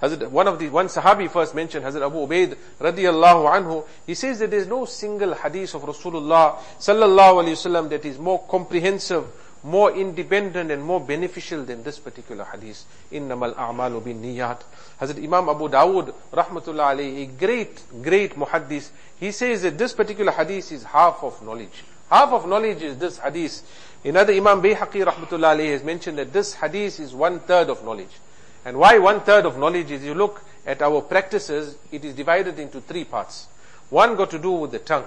Hazrat, 0.04 0.28
one 0.32 0.50
of 0.50 0.60
the, 0.60 0.68
one 0.68 0.88
Sahabi 0.88 1.32
first 1.32 1.56
mentioned, 1.56 1.86
Hazrat 1.86 2.06
Abu 2.06 2.28
Ubaid 2.28 2.58
radiallahu 2.78 3.50
anhu, 3.50 3.86
he 4.06 4.14
says 4.16 4.40
that 4.40 4.52
there 4.52 4.60
is 4.60 4.68
no 4.68 4.84
single 4.84 5.34
hadith 5.34 5.74
of 5.76 5.84
Rasulullah 5.84 6.58
sallallahu 6.78 7.46
alayhi 7.46 7.56
wasallam 7.56 7.90
that 7.90 8.04
is 8.04 8.20
more 8.20 8.44
comprehensive, 8.50 9.24
more 9.64 9.96
independent 9.96 10.72
and 10.72 10.84
more 10.84 11.00
beneficial 11.00 11.64
than 11.64 11.84
this 11.84 12.00
particular 12.00 12.44
hadith. 12.44 12.84
Innamal 13.14 13.56
a'malu 13.56 14.04
bin 14.04 14.22
niyat. 14.22 14.60
Hazrat 15.00 15.24
Imam 15.24 15.48
Abu 15.48 15.70
Dawud 15.70 16.14
rahmatullah 16.34 16.98
alayhi, 16.98 17.24
a 17.24 17.26
great, 17.28 17.82
great 18.04 18.36
muhaddis, 18.36 18.90
he 19.22 19.32
says 19.32 19.62
that 19.62 19.78
this 19.78 19.94
particular 19.94 20.34
hadith 20.34 20.70
is 20.74 20.84
half 20.84 21.24
of 21.24 21.42
knowledge. 21.42 21.86
Half 22.10 22.34
of 22.34 22.46
knowledge 22.46 22.82
is 22.82 22.98
this 22.98 23.20
hadith. 23.20 23.64
Another 24.04 24.34
Imam 24.34 24.62
Bayhaqi 24.62 25.06
rahmatullah 25.06 25.56
alayhi 25.56 25.72
has 25.72 25.84
mentioned 25.84 26.18
that 26.18 26.34
this 26.34 26.56
hadith 26.56 27.00
is 27.00 27.14
one 27.14 27.40
third 27.40 27.70
of 27.70 27.86
knowledge. 27.86 28.12
And 28.66 28.78
why 28.78 28.98
one 28.98 29.22
third 29.22 29.46
of 29.46 29.58
knowledge 29.58 29.92
is 29.92 30.04
you 30.04 30.14
look 30.14 30.44
at 30.66 30.82
our 30.82 31.02
practices, 31.02 31.76
it 31.92 32.06
is 32.06 32.16
divided 32.16 32.60
into 32.60 32.80
three 32.80 33.04
parts. 33.04 33.48
One 33.90 34.16
got 34.16 34.32
to 34.32 34.40
do 34.40 34.52
with 34.52 34.72
the 34.72 34.80
tongue. 34.80 35.06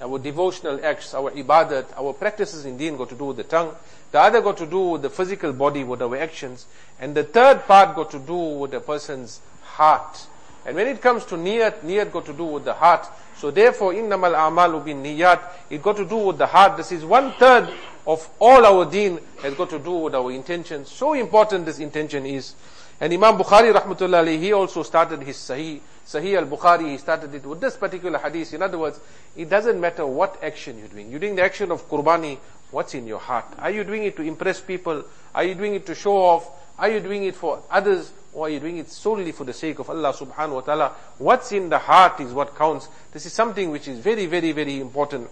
Our 0.00 0.18
devotional 0.18 0.84
acts, 0.84 1.14
our 1.14 1.30
ibadat, 1.30 1.86
our 1.96 2.12
practices 2.12 2.64
in 2.64 2.76
deen 2.76 2.96
got 2.96 3.08
to 3.10 3.14
do 3.14 3.26
with 3.26 3.36
the 3.36 3.44
tongue. 3.44 3.74
The 4.10 4.20
other 4.20 4.42
got 4.42 4.58
to 4.58 4.66
do 4.66 4.80
with 4.80 5.02
the 5.02 5.10
physical 5.10 5.52
body, 5.52 5.84
with 5.84 6.02
our 6.02 6.16
actions. 6.16 6.66
And 7.00 7.14
the 7.14 7.24
third 7.24 7.64
part 7.66 7.96
got 7.96 8.10
to 8.10 8.18
do 8.18 8.36
with 8.36 8.74
a 8.74 8.80
person's 8.80 9.40
heart. 9.62 10.26
And 10.66 10.76
when 10.76 10.86
it 10.86 11.00
comes 11.00 11.24
to 11.26 11.36
niyat, 11.36 11.80
niyat 11.80 12.12
got 12.12 12.26
to 12.26 12.32
do 12.32 12.44
with 12.44 12.64
the 12.64 12.74
heart. 12.74 13.06
So 13.38 13.50
therefore, 13.50 13.94
innamal 13.94 14.34
a'malu 14.34 14.84
bin 14.84 15.02
niyat, 15.02 15.40
it 15.70 15.82
got 15.82 15.96
to 15.96 16.04
do 16.04 16.16
with 16.16 16.38
the 16.38 16.46
heart. 16.46 16.76
This 16.76 16.92
is 16.92 17.04
one 17.04 17.32
third 17.32 17.72
of 18.06 18.28
all 18.38 18.66
our 18.66 18.84
deen 18.84 19.18
has 19.40 19.54
got 19.54 19.70
to 19.70 19.78
do 19.78 19.92
with 19.92 20.14
our 20.14 20.30
intention. 20.30 20.84
So 20.84 21.14
important 21.14 21.64
this 21.64 21.78
intention 21.78 22.26
is. 22.26 22.54
And 23.02 23.12
Imam 23.12 23.36
Bukhari 23.36 23.74
rahmatullah 23.74 24.38
he 24.38 24.52
also 24.52 24.84
started 24.84 25.22
his 25.22 25.36
Sahih, 25.36 25.80
Sahih 26.06 26.38
al-Bukhari, 26.38 26.92
he 26.92 26.98
started 26.98 27.34
it 27.34 27.44
with 27.44 27.60
this 27.60 27.76
particular 27.76 28.16
hadith. 28.16 28.54
In 28.54 28.62
other 28.62 28.78
words, 28.78 29.00
it 29.34 29.50
doesn't 29.50 29.80
matter 29.80 30.06
what 30.06 30.38
action 30.40 30.78
you're 30.78 30.86
doing. 30.86 31.10
You're 31.10 31.18
doing 31.18 31.34
the 31.34 31.42
action 31.42 31.72
of 31.72 31.88
qurbani, 31.88 32.38
what's 32.70 32.94
in 32.94 33.08
your 33.08 33.18
heart? 33.18 33.46
Are 33.58 33.72
you 33.72 33.82
doing 33.82 34.04
it 34.04 34.14
to 34.18 34.22
impress 34.22 34.60
people? 34.60 35.02
Are 35.34 35.42
you 35.42 35.56
doing 35.56 35.74
it 35.74 35.84
to 35.86 35.96
show 35.96 36.16
off? 36.16 36.48
Are 36.78 36.90
you 36.90 37.00
doing 37.00 37.24
it 37.24 37.34
for 37.34 37.60
others? 37.68 38.12
Or 38.32 38.46
are 38.46 38.50
you 38.50 38.60
doing 38.60 38.76
it 38.76 38.88
solely 38.88 39.32
for 39.32 39.42
the 39.42 39.52
sake 39.52 39.80
of 39.80 39.90
Allah 39.90 40.12
subhanahu 40.12 40.54
wa 40.54 40.60
ta'ala? 40.60 40.92
What's 41.18 41.50
in 41.50 41.70
the 41.70 41.78
heart 41.78 42.20
is 42.20 42.32
what 42.32 42.54
counts. 42.54 42.88
This 43.12 43.26
is 43.26 43.32
something 43.32 43.72
which 43.72 43.88
is 43.88 43.98
very, 43.98 44.26
very, 44.26 44.52
very 44.52 44.78
important. 44.78 45.28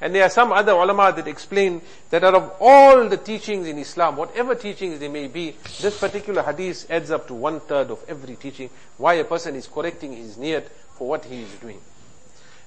And 0.00 0.14
there 0.14 0.22
are 0.22 0.30
some 0.30 0.52
other 0.52 0.72
ulama 0.72 1.12
that 1.16 1.26
explain 1.26 1.82
that 2.10 2.22
out 2.22 2.34
of 2.34 2.52
all 2.60 3.08
the 3.08 3.16
teachings 3.16 3.66
in 3.66 3.78
Islam, 3.78 4.16
whatever 4.16 4.54
teachings 4.54 5.00
they 5.00 5.08
may 5.08 5.26
be, 5.26 5.56
this 5.80 5.98
particular 5.98 6.42
hadith 6.42 6.88
adds 6.88 7.10
up 7.10 7.26
to 7.28 7.34
one 7.34 7.60
third 7.60 7.90
of 7.90 8.04
every 8.08 8.36
teaching, 8.36 8.70
why 8.96 9.14
a 9.14 9.24
person 9.24 9.56
is 9.56 9.66
correcting 9.66 10.16
his 10.16 10.36
niyat 10.36 10.66
for 10.96 11.08
what 11.08 11.24
he 11.24 11.42
is 11.42 11.52
doing. 11.54 11.80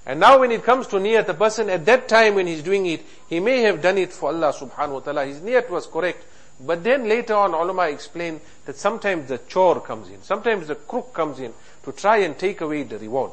And 0.04 0.20
now 0.20 0.40
when 0.40 0.50
it 0.50 0.62
comes 0.62 0.88
to 0.88 0.96
niyat, 0.96 1.26
the 1.26 1.34
person 1.34 1.70
at 1.70 1.86
that 1.86 2.08
time 2.08 2.34
when 2.34 2.46
he's 2.46 2.62
doing 2.62 2.84
it, 2.86 3.02
he 3.28 3.40
may 3.40 3.60
have 3.62 3.80
done 3.80 3.96
it 3.96 4.12
for 4.12 4.28
Allah 4.28 4.52
subhanahu 4.52 4.92
wa 4.92 5.00
ta'ala. 5.00 5.24
His 5.24 5.40
niyat 5.40 5.70
was 5.70 5.86
correct. 5.86 6.24
But 6.60 6.84
then 6.84 7.08
later 7.08 7.34
on, 7.34 7.54
ulama 7.54 7.88
explain 7.88 8.40
that 8.66 8.76
sometimes 8.76 9.28
the 9.28 9.38
chore 9.38 9.80
comes 9.80 10.08
in. 10.08 10.22
Sometimes 10.22 10.68
the 10.68 10.74
crook 10.74 11.14
comes 11.14 11.40
in 11.40 11.54
to 11.84 11.92
try 11.92 12.18
and 12.18 12.38
take 12.38 12.60
away 12.60 12.82
the 12.82 12.98
reward. 12.98 13.32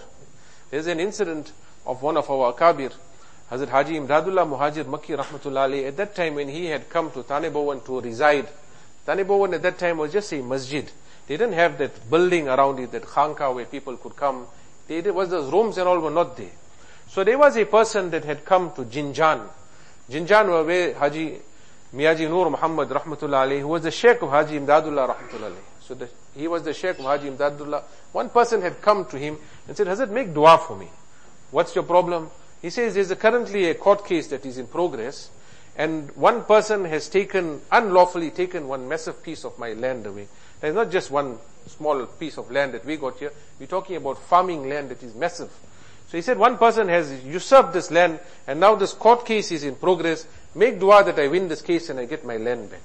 There's 0.72 0.88
an 0.88 1.00
incident 1.00 1.52
of 1.86 2.02
one 2.02 2.18
of 2.18 2.30
our 2.30 2.54
akabir, 2.54 2.94
Hazrat 3.52 3.70
Haji 3.70 4.00
Imdadullah 4.00 4.48
Muhajir 4.48 4.84
Makki 4.86 5.18
Rahmatullah 5.18 5.88
at 5.88 5.98
that 5.98 6.16
time 6.16 6.36
when 6.36 6.50
he 6.50 6.66
had 6.66 6.88
come 6.88 7.10
to 7.12 7.24
Thana 7.24 7.50
Bhawan 7.50 7.84
to 7.86 8.00
reside, 8.00 8.48
Thana 9.06 9.26
Bhawan 9.26 9.56
at 9.56 9.64
that 9.64 9.80
time 9.80 9.98
was 9.98 10.14
just 10.14 10.32
a 10.34 10.42
masjid. 10.42 10.90
They 11.28 11.36
didn't 11.38 11.54
have 11.54 11.78
that 11.80 12.10
building 12.10 12.48
around 12.48 12.80
it, 12.80 12.92
that 12.92 13.04
khanka 13.04 13.54
where 13.54 13.66
people 13.66 13.98
could 13.98 14.16
come. 14.16 14.46
They, 14.88 15.02
there 15.02 15.14
was 15.14 15.30
those 15.30 15.52
rooms 15.52 15.78
and 15.80 15.88
all 15.88 16.00
were 16.00 16.12
not 16.12 16.38
there. 16.38 16.52
So 17.08 17.24
there 17.24 17.40
was 17.40 17.58
a 17.58 17.66
person 17.66 18.12
that 18.12 18.24
had 18.24 18.46
come 18.46 18.72
to 18.74 18.84
Jinjan. 18.84 19.48
Jinjan 20.10 20.48
were 20.48 20.64
where 20.64 20.94
Haji 20.94 21.40
Miyaji 21.94 22.30
Nur 22.30 22.52
Muhammad 22.52 22.90
Rahmatullah 22.90 23.60
who 23.60 23.68
was 23.68 23.82
the 23.82 23.92
Sheikh 23.92 24.22
of 24.22 24.30
Haji 24.30 24.60
Imdadullah 24.60 25.16
Rahmatullah 25.16 25.56
So 25.80 25.96
the, 25.96 26.08
he 26.36 26.48
was 26.48 26.62
the 26.62 26.74
Sheikh 26.74 27.00
of 27.00 27.06
Haji 27.06 27.32
Imdadullah. 27.32 27.82
One 28.12 28.30
person 28.30 28.62
had 28.62 28.80
come 28.80 29.06
to 29.06 29.18
him 29.18 29.38
and 29.68 29.76
said, 29.76 29.88
Hazrat, 29.88 30.12
make 30.12 30.34
dua 30.36 30.60
for 30.60 30.78
me. 30.78 30.88
What's 31.50 31.74
your 31.74 31.84
problem? 31.84 32.30
He 32.62 32.70
says 32.70 32.94
there's 32.94 33.12
a 33.12 33.16
currently 33.16 33.70
a 33.70 33.76
court 33.76 34.06
case 34.06 34.28
that 34.28 34.46
is 34.46 34.58
in 34.58 34.68
progress 34.68 35.30
and 35.78 36.14
one 36.16 36.44
person 36.44 36.84
has 36.86 37.08
taken, 37.08 37.62
unlawfully 37.72 38.32
taken 38.32 38.68
one 38.68 38.88
massive 38.88 39.24
piece 39.24 39.46
of 39.46 39.58
my 39.58 39.74
land 39.74 40.06
away. 40.06 40.28
There's 40.60 40.76
not 40.76 40.92
just 40.92 41.10
one 41.10 41.38
small 41.68 42.06
piece 42.06 42.38
of 42.38 42.52
land 42.52 42.74
that 42.74 42.84
we 42.86 42.98
got 42.98 43.18
here. 43.18 43.32
We're 43.60 43.68
talking 43.68 43.96
about 43.96 44.18
farming 44.18 44.68
land 44.68 44.90
that 44.90 45.02
is 45.04 45.16
massive. 45.16 45.52
So 46.10 46.18
he 46.18 46.22
said 46.22 46.38
one 46.38 46.58
person 46.58 46.90
has 46.90 47.24
usurped 47.24 47.72
this 47.72 47.92
land 47.92 48.20
and 48.46 48.60
now 48.60 48.76
this 48.76 48.94
court 48.94 49.26
case 49.26 49.52
is 49.52 49.64
in 49.64 49.76
progress. 49.76 50.28
Make 50.56 50.80
dua 50.80 51.04
that 51.06 51.20
I 51.20 51.28
win 51.28 51.48
this 51.48 51.62
case 51.62 51.90
and 51.90 52.00
I 52.00 52.06
get 52.06 52.26
my 52.26 52.38
land 52.38 52.72
back. 52.72 52.82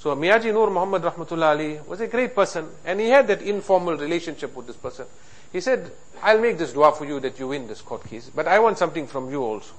So 0.00 0.16
Miyaji 0.16 0.50
Nur 0.50 0.70
Muhammad 0.70 1.02
Rahmatullah 1.02 1.50
Ali 1.50 1.78
was 1.86 2.00
a 2.00 2.06
great 2.06 2.34
person 2.34 2.66
and 2.86 2.98
he 2.98 3.10
had 3.10 3.26
that 3.28 3.42
informal 3.42 3.98
relationship 3.98 4.56
with 4.56 4.66
this 4.66 4.76
person. 4.76 5.04
He 5.52 5.60
said, 5.60 5.92
I'll 6.22 6.40
make 6.40 6.56
this 6.56 6.72
dua 6.72 6.92
for 6.92 7.04
you 7.04 7.20
that 7.20 7.38
you 7.38 7.48
win 7.48 7.68
this 7.68 7.82
court 7.82 8.08
case, 8.08 8.30
but 8.34 8.48
I 8.48 8.60
want 8.60 8.78
something 8.78 9.06
from 9.06 9.30
you 9.30 9.42
also. 9.42 9.74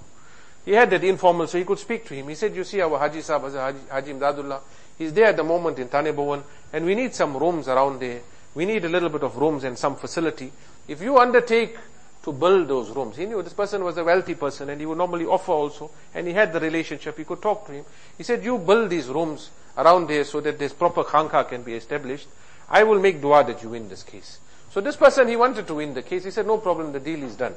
He 0.64 0.74
had 0.74 0.92
that 0.92 1.04
informal, 1.04 1.48
so 1.48 1.58
he 1.58 1.66
could 1.66 1.80
speak 1.80 2.06
to 2.06 2.14
him. 2.14 2.28
He 2.28 2.36
said, 2.36 2.56
you 2.56 2.64
see 2.64 2.82
our 2.82 3.00
Haji 3.00 3.22
Sahib, 3.22 3.52
Haji, 3.52 3.80
Haji 3.90 4.14
Imdadullah, 4.14 4.60
he's 4.96 5.12
there 5.12 5.26
at 5.26 5.38
the 5.38 5.44
moment 5.44 5.80
in 5.80 5.88
Thana 5.88 6.14
Bhawan, 6.14 6.44
and 6.72 6.86
we 6.86 6.94
need 6.94 7.16
some 7.16 7.36
rooms 7.36 7.68
around 7.68 8.00
there. 8.00 8.22
We 8.54 8.66
need 8.66 8.86
a 8.86 8.90
little 8.90 9.10
bit 9.10 9.24
of 9.24 9.36
rooms 9.38 9.64
and 9.64 9.76
some 9.76 9.96
facility. 9.96 10.52
If 10.88 11.02
you 11.02 11.18
undertake 11.18 11.78
to 12.24 12.32
build 12.32 12.68
those 12.68 12.90
rooms, 12.92 13.18
he 13.18 13.26
knew 13.26 13.42
this 13.42 13.54
person 13.54 13.84
was 13.84 13.98
a 13.98 14.04
wealthy 14.04 14.36
person 14.36 14.70
and 14.70 14.80
he 14.80 14.86
would 14.86 14.98
normally 14.98 15.26
offer 15.26 15.52
also, 15.52 15.90
and 16.14 16.28
he 16.28 16.34
had 16.34 16.54
the 16.54 16.60
relationship, 16.60 17.18
he 17.18 17.24
could 17.24 17.42
talk 17.42 17.66
to 17.66 17.72
him. 17.72 17.86
He 18.18 18.24
said, 18.24 18.44
you 18.44 18.58
build 18.60 18.90
these 18.90 19.08
rooms 19.08 19.50
around 19.78 20.10
here 20.10 20.24
so 20.24 20.40
that 20.42 20.60
this 20.60 20.74
proper 20.74 21.04
khanka 21.04 21.48
can 21.48 21.64
be 21.64 21.74
established. 21.74 22.28
I 22.70 22.84
will 22.84 23.00
make 23.00 23.22
dua 23.22 23.44
that 23.46 23.64
you 23.64 23.70
win 23.70 23.90
this 23.90 24.04
case. 24.04 24.40
So 24.70 24.82
this 24.82 24.96
person, 24.96 25.28
he 25.28 25.36
wanted 25.36 25.68
to 25.68 25.76
win 25.76 25.94
the 25.94 26.02
case. 26.02 26.24
He 26.24 26.32
said, 26.32 26.48
no 26.48 26.58
problem, 26.58 26.94
the 26.94 27.00
deal 27.00 27.24
is 27.24 27.36
done. 27.36 27.56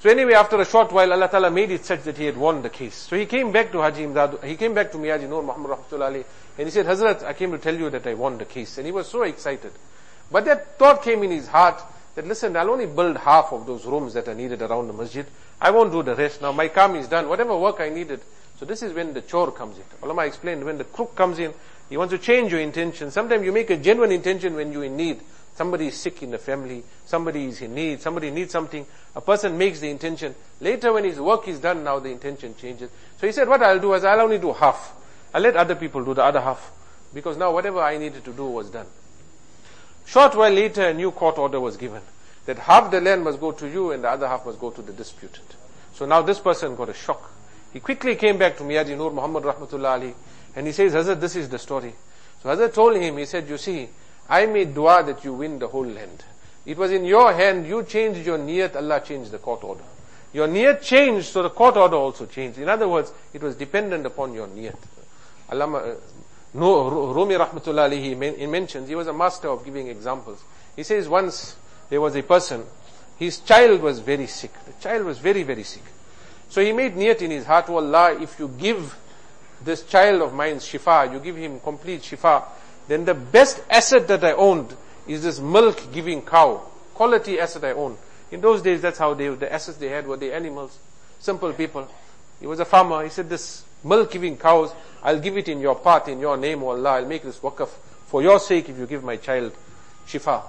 So 0.00 0.10
anyway, 0.10 0.34
after 0.34 0.60
a 0.60 0.64
short 0.64 0.92
while, 0.92 1.12
Allah 1.12 1.28
Ta'ala 1.28 1.50
made 1.50 1.70
it 1.70 1.84
such 1.84 2.02
that 2.02 2.16
he 2.16 2.24
had 2.24 2.36
won 2.36 2.62
the 2.62 2.70
case. 2.70 2.94
So 2.94 3.16
he 3.16 3.26
came 3.26 3.52
back 3.52 3.72
to 3.72 3.80
Haji 3.80 4.04
Imdad, 4.04 4.44
he 4.44 4.56
came 4.56 4.74
back 4.74 4.92
to 4.92 4.98
Miyaji 4.98 5.28
Nur 5.28 5.42
Muhammad 5.42 5.78
Rahmatullah 5.78 6.24
and 6.58 6.66
he 6.66 6.70
said, 6.70 6.86
Hazrat, 6.86 7.22
I 7.22 7.32
came 7.32 7.52
to 7.52 7.58
tell 7.58 7.74
you 7.74 7.90
that 7.90 8.06
I 8.06 8.14
won 8.14 8.38
the 8.38 8.44
case. 8.44 8.78
And 8.78 8.86
he 8.86 8.92
was 8.92 9.08
so 9.08 9.22
excited. 9.22 9.72
But 10.30 10.44
that 10.46 10.78
thought 10.78 11.02
came 11.02 11.22
in 11.22 11.30
his 11.30 11.48
heart 11.48 11.82
that 12.16 12.26
listen, 12.26 12.56
I'll 12.56 12.70
only 12.70 12.86
build 12.86 13.18
half 13.18 13.52
of 13.52 13.66
those 13.66 13.84
rooms 13.84 14.14
that 14.14 14.26
are 14.26 14.34
needed 14.34 14.62
around 14.62 14.88
the 14.88 14.92
masjid. 14.92 15.26
I 15.60 15.70
won't 15.70 15.92
do 15.92 16.02
the 16.02 16.16
rest. 16.16 16.42
Now 16.42 16.50
my 16.50 16.68
kam 16.68 16.96
is 16.96 17.06
done. 17.08 17.28
Whatever 17.28 17.56
work 17.56 17.80
I 17.80 17.90
needed. 17.90 18.20
So 18.58 18.64
this 18.64 18.82
is 18.82 18.94
when 18.94 19.12
the 19.12 19.20
chore 19.20 19.52
comes 19.52 19.76
in. 19.76 19.84
Ulama 20.02 20.22
explained 20.22 20.64
when 20.64 20.78
the 20.78 20.84
crook 20.84 21.14
comes 21.14 21.38
in, 21.38 21.52
he 21.90 21.96
wants 21.96 22.12
to 22.12 22.18
change 22.18 22.50
your 22.50 22.60
intention. 22.60 23.10
Sometimes 23.10 23.44
you 23.44 23.52
make 23.52 23.68
a 23.70 23.76
genuine 23.76 24.12
intention 24.12 24.54
when 24.54 24.72
you're 24.72 24.84
in 24.84 24.96
need. 24.96 25.20
Somebody 25.54 25.88
is 25.88 25.96
sick 25.96 26.22
in 26.22 26.30
the 26.30 26.38
family, 26.38 26.82
somebody 27.06 27.46
is 27.46 27.62
in 27.62 27.74
need, 27.74 28.02
somebody 28.02 28.30
needs 28.30 28.50
something. 28.50 28.84
A 29.14 29.20
person 29.20 29.56
makes 29.56 29.80
the 29.80 29.88
intention. 29.88 30.34
Later 30.60 30.92
when 30.92 31.04
his 31.04 31.18
work 31.18 31.48
is 31.48 31.60
done, 31.60 31.84
now 31.84 31.98
the 31.98 32.10
intention 32.10 32.54
changes. 32.56 32.90
So 33.18 33.26
he 33.26 33.32
said, 33.32 33.48
what 33.48 33.62
I'll 33.62 33.78
do 33.78 33.94
is 33.94 34.04
I'll 34.04 34.20
only 34.20 34.38
do 34.38 34.52
half. 34.52 34.94
I'll 35.32 35.40
let 35.40 35.56
other 35.56 35.74
people 35.74 36.04
do 36.04 36.12
the 36.12 36.24
other 36.24 36.40
half. 36.40 36.72
Because 37.14 37.38
now 37.38 37.52
whatever 37.52 37.80
I 37.80 37.96
needed 37.96 38.24
to 38.24 38.32
do 38.32 38.46
was 38.46 38.68
done. 38.70 38.86
Short 40.06 40.36
while 40.36 40.52
later, 40.52 40.88
a 40.88 40.94
new 40.94 41.10
court 41.10 41.36
order 41.36 41.60
was 41.60 41.76
given. 41.76 42.00
That 42.46 42.60
half 42.60 42.90
the 42.90 43.00
land 43.00 43.24
must 43.24 43.40
go 43.40 43.52
to 43.52 43.66
you 43.68 43.90
and 43.90 44.04
the 44.04 44.10
other 44.10 44.28
half 44.28 44.46
must 44.46 44.60
go 44.60 44.70
to 44.70 44.80
the 44.80 44.92
disputant. 44.92 45.56
So 45.94 46.06
now 46.06 46.22
this 46.22 46.38
person 46.38 46.76
got 46.76 46.88
a 46.88 46.94
shock. 46.94 47.32
He 47.72 47.80
quickly 47.80 48.14
came 48.14 48.38
back 48.38 48.56
to 48.58 48.62
Miyaji 48.62 48.96
Nur 48.96 49.10
Muhammad 49.10 49.42
Rahmatullah 49.42 49.90
Ali 49.90 50.14
and 50.54 50.66
he 50.66 50.72
says, 50.72 50.94
Hazrat, 50.94 51.20
this 51.20 51.34
is 51.34 51.48
the 51.48 51.58
story. 51.58 51.92
So 52.42 52.48
Hazrat 52.48 52.72
told 52.72 52.96
him, 52.96 53.16
he 53.16 53.24
said, 53.26 53.48
you 53.48 53.58
see, 53.58 53.88
I 54.28 54.46
made 54.46 54.74
dua 54.74 55.02
that 55.04 55.24
you 55.24 55.32
win 55.32 55.58
the 55.58 55.68
whole 55.68 55.84
land. 55.86 56.24
It 56.64 56.78
was 56.78 56.92
in 56.92 57.04
your 57.04 57.32
hand, 57.32 57.66
you 57.66 57.82
changed 57.84 58.24
your 58.24 58.38
niyat, 58.38 58.76
Allah 58.76 59.00
changed 59.00 59.30
the 59.30 59.38
court 59.38 59.64
order. 59.64 59.84
Your 60.32 60.48
niyat 60.48 60.82
changed, 60.82 61.26
so 61.26 61.42
the 61.42 61.50
court 61.50 61.76
order 61.76 61.96
also 61.96 62.26
changed. 62.26 62.58
In 62.58 62.68
other 62.68 62.88
words, 62.88 63.12
it 63.32 63.42
was 63.42 63.56
dependent 63.56 64.04
upon 64.06 64.32
your 64.32 64.46
niyat. 64.48 64.76
Allah, 65.50 65.72
uh, 65.72 65.94
no, 66.56 67.12
Rumi 67.12 67.34
Rahmatullah 67.34 67.92
he, 67.92 68.14
he 68.38 68.46
mentions, 68.46 68.88
he 68.88 68.94
was 68.94 69.06
a 69.06 69.12
master 69.12 69.48
of 69.48 69.64
giving 69.64 69.88
examples. 69.88 70.42
He 70.74 70.82
says 70.82 71.08
once 71.08 71.56
there 71.88 72.00
was 72.00 72.16
a 72.16 72.22
person, 72.22 72.64
his 73.18 73.40
child 73.40 73.80
was 73.80 74.00
very 74.00 74.26
sick. 74.26 74.52
The 74.64 74.72
child 74.82 75.06
was 75.06 75.18
very, 75.18 75.42
very 75.42 75.62
sick. 75.62 75.82
So 76.48 76.60
he 76.60 76.72
made 76.72 76.94
niyat 76.94 77.22
in 77.22 77.30
his 77.30 77.44
heart, 77.44 77.66
oh 77.68 77.76
Allah, 77.76 78.20
if 78.20 78.38
you 78.38 78.48
give 78.48 78.96
this 79.64 79.82
child 79.84 80.22
of 80.22 80.34
mine 80.34 80.56
shifa, 80.56 81.12
you 81.12 81.18
give 81.18 81.36
him 81.36 81.60
complete 81.60 82.02
shifa, 82.02 82.44
then 82.88 83.04
the 83.04 83.14
best 83.14 83.62
asset 83.68 84.06
that 84.08 84.24
I 84.24 84.32
owned 84.32 84.74
is 85.06 85.22
this 85.22 85.40
milk 85.40 85.92
giving 85.92 86.22
cow. 86.22 86.62
Quality 86.94 87.40
asset 87.40 87.64
I 87.64 87.72
own. 87.72 87.96
In 88.30 88.40
those 88.40 88.62
days, 88.62 88.80
that's 88.82 88.98
how 88.98 89.14
they, 89.14 89.28
the 89.28 89.52
assets 89.52 89.78
they 89.78 89.88
had 89.88 90.06
were 90.06 90.16
the 90.16 90.32
animals. 90.34 90.78
Simple 91.18 91.52
people. 91.52 91.88
He 92.40 92.46
was 92.46 92.60
a 92.60 92.64
farmer. 92.64 93.02
He 93.04 93.10
said, 93.10 93.28
this 93.28 93.64
milk 93.84 94.10
giving 94.10 94.36
cows, 94.36 94.72
I'll 95.02 95.20
give 95.20 95.36
it 95.36 95.48
in 95.48 95.60
your 95.60 95.76
path, 95.76 96.08
in 96.08 96.20
your 96.20 96.36
name, 96.36 96.62
O 96.62 96.68
Allah. 96.68 96.96
I'll 96.96 97.06
make 97.06 97.22
this 97.22 97.38
waqf 97.38 97.68
for 98.06 98.22
your 98.22 98.38
sake 98.38 98.68
if 98.68 98.78
you 98.78 98.86
give 98.86 99.04
my 99.04 99.16
child 99.16 99.52
shifa. 100.06 100.42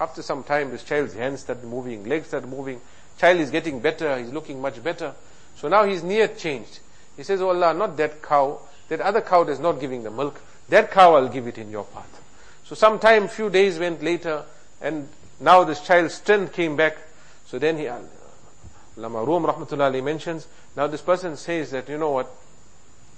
After 0.00 0.22
some 0.22 0.42
time, 0.42 0.70
this 0.70 0.82
child's 0.82 1.14
hands 1.14 1.40
started 1.40 1.64
moving, 1.64 2.04
legs 2.08 2.28
started 2.28 2.48
moving. 2.48 2.80
Child 3.18 3.40
is 3.40 3.50
getting 3.50 3.80
better. 3.80 4.18
He's 4.18 4.32
looking 4.32 4.60
much 4.60 4.82
better. 4.82 5.14
So 5.56 5.68
now 5.68 5.84
his 5.84 6.02
niyat 6.02 6.38
changed. 6.38 6.80
He 7.16 7.22
says, 7.22 7.40
Oh 7.40 7.48
Allah, 7.48 7.74
not 7.74 7.96
that 7.98 8.22
cow. 8.22 8.60
That 8.88 9.00
other 9.00 9.20
cow 9.20 9.44
that's 9.44 9.60
not 9.60 9.80
giving 9.80 10.02
the 10.02 10.10
milk. 10.10 10.40
That 10.68 10.90
cow 10.90 11.14
I'll 11.14 11.28
give 11.28 11.46
it 11.46 11.58
in 11.58 11.70
your 11.70 11.84
path. 11.84 12.20
So 12.64 12.74
some 12.74 12.98
time, 12.98 13.28
few 13.28 13.50
days 13.50 13.78
went 13.78 14.02
later, 14.02 14.44
and 14.80 15.08
now 15.40 15.64
this 15.64 15.80
child's 15.80 16.14
strength 16.14 16.52
came 16.52 16.76
back. 16.76 16.96
So 17.46 17.58
then 17.58 17.76
he, 17.76 17.88
Lama 18.96 19.24
Rum 19.24 19.44
Rahmatullah 19.44 20.02
mentions, 20.02 20.46
now 20.76 20.86
this 20.86 21.00
person 21.00 21.36
says 21.36 21.70
that, 21.70 21.88
you 21.88 21.98
know 21.98 22.10
what, 22.10 22.30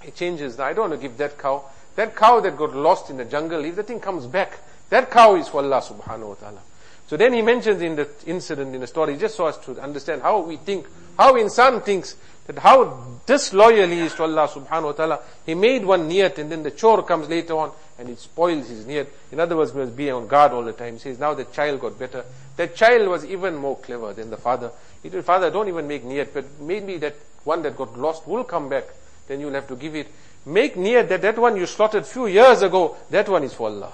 he 0.01 0.11
changes, 0.11 0.59
I 0.59 0.73
don't 0.73 0.89
want 0.89 1.01
to 1.01 1.07
give 1.07 1.17
that 1.17 1.37
cow. 1.37 1.65
That 1.95 2.15
cow 2.15 2.39
that 2.41 2.57
got 2.57 2.75
lost 2.75 3.09
in 3.09 3.17
the 3.17 3.25
jungle, 3.25 3.63
if 3.65 3.75
the 3.75 3.83
thing 3.83 3.99
comes 3.99 4.27
back, 4.27 4.59
that 4.89 5.09
cow 5.09 5.35
is 5.35 5.47
for 5.47 5.61
Allah 5.61 5.81
subhanahu 5.81 6.29
wa 6.29 6.33
ta'ala. 6.35 6.59
So 7.07 7.17
then 7.17 7.33
he 7.33 7.41
mentions 7.41 7.81
in 7.81 7.95
the 7.95 8.07
incident, 8.25 8.73
in 8.73 8.81
the 8.81 8.87
story, 8.87 9.15
just 9.17 9.35
so 9.35 9.47
as 9.47 9.57
to 9.59 9.79
understand 9.79 10.21
how 10.21 10.39
we 10.41 10.57
think, 10.57 10.87
how 11.17 11.33
insan 11.33 11.83
thinks, 11.83 12.15
that 12.45 12.59
how 12.59 13.19
disloyal 13.25 13.89
he 13.89 13.99
is 13.99 14.13
to 14.15 14.23
Allah 14.23 14.47
subhanahu 14.47 14.83
wa 14.83 14.91
ta'ala. 14.91 15.19
He 15.45 15.55
made 15.55 15.83
one 15.83 16.09
niyat 16.09 16.37
and 16.37 16.51
then 16.51 16.63
the 16.63 16.71
chore 16.71 17.03
comes 17.03 17.27
later 17.27 17.53
on 17.53 17.71
and 17.97 18.09
it 18.09 18.19
spoils 18.19 18.69
his 18.69 18.85
niyat. 18.85 19.07
In 19.31 19.39
other 19.39 19.57
words, 19.57 19.71
he 19.71 19.79
must 19.79 19.95
be 19.95 20.11
on 20.11 20.27
guard 20.27 20.51
all 20.51 20.63
the 20.63 20.73
time. 20.73 20.93
He 20.93 20.99
says, 20.99 21.19
now 21.19 21.33
the 21.33 21.45
child 21.45 21.81
got 21.81 21.97
better. 21.97 22.23
That 22.57 22.75
child 22.75 23.07
was 23.07 23.25
even 23.25 23.55
more 23.55 23.77
clever 23.77 24.13
than 24.13 24.29
the 24.29 24.37
father. 24.37 24.71
He 25.01 25.09
told, 25.09 25.25
father, 25.25 25.49
don't 25.49 25.67
even 25.67 25.87
make 25.87 26.03
niyat, 26.03 26.33
but 26.33 26.45
maybe 26.59 26.97
that 26.97 27.15
one 27.43 27.63
that 27.63 27.75
got 27.75 27.97
lost 27.97 28.27
will 28.27 28.43
come 28.43 28.69
back. 28.69 28.85
Then 29.27 29.39
you'll 29.39 29.53
have 29.53 29.67
to 29.67 29.75
give 29.75 29.95
it. 29.95 30.07
Make 30.45 30.75
niyat 30.75 31.09
that 31.09 31.21
that 31.23 31.39
one 31.39 31.57
you 31.57 31.65
slaughtered 31.65 32.05
few 32.05 32.27
years 32.27 32.61
ago, 32.61 32.95
that 33.09 33.27
one 33.27 33.43
is 33.43 33.53
for 33.53 33.69
Allah. 33.69 33.91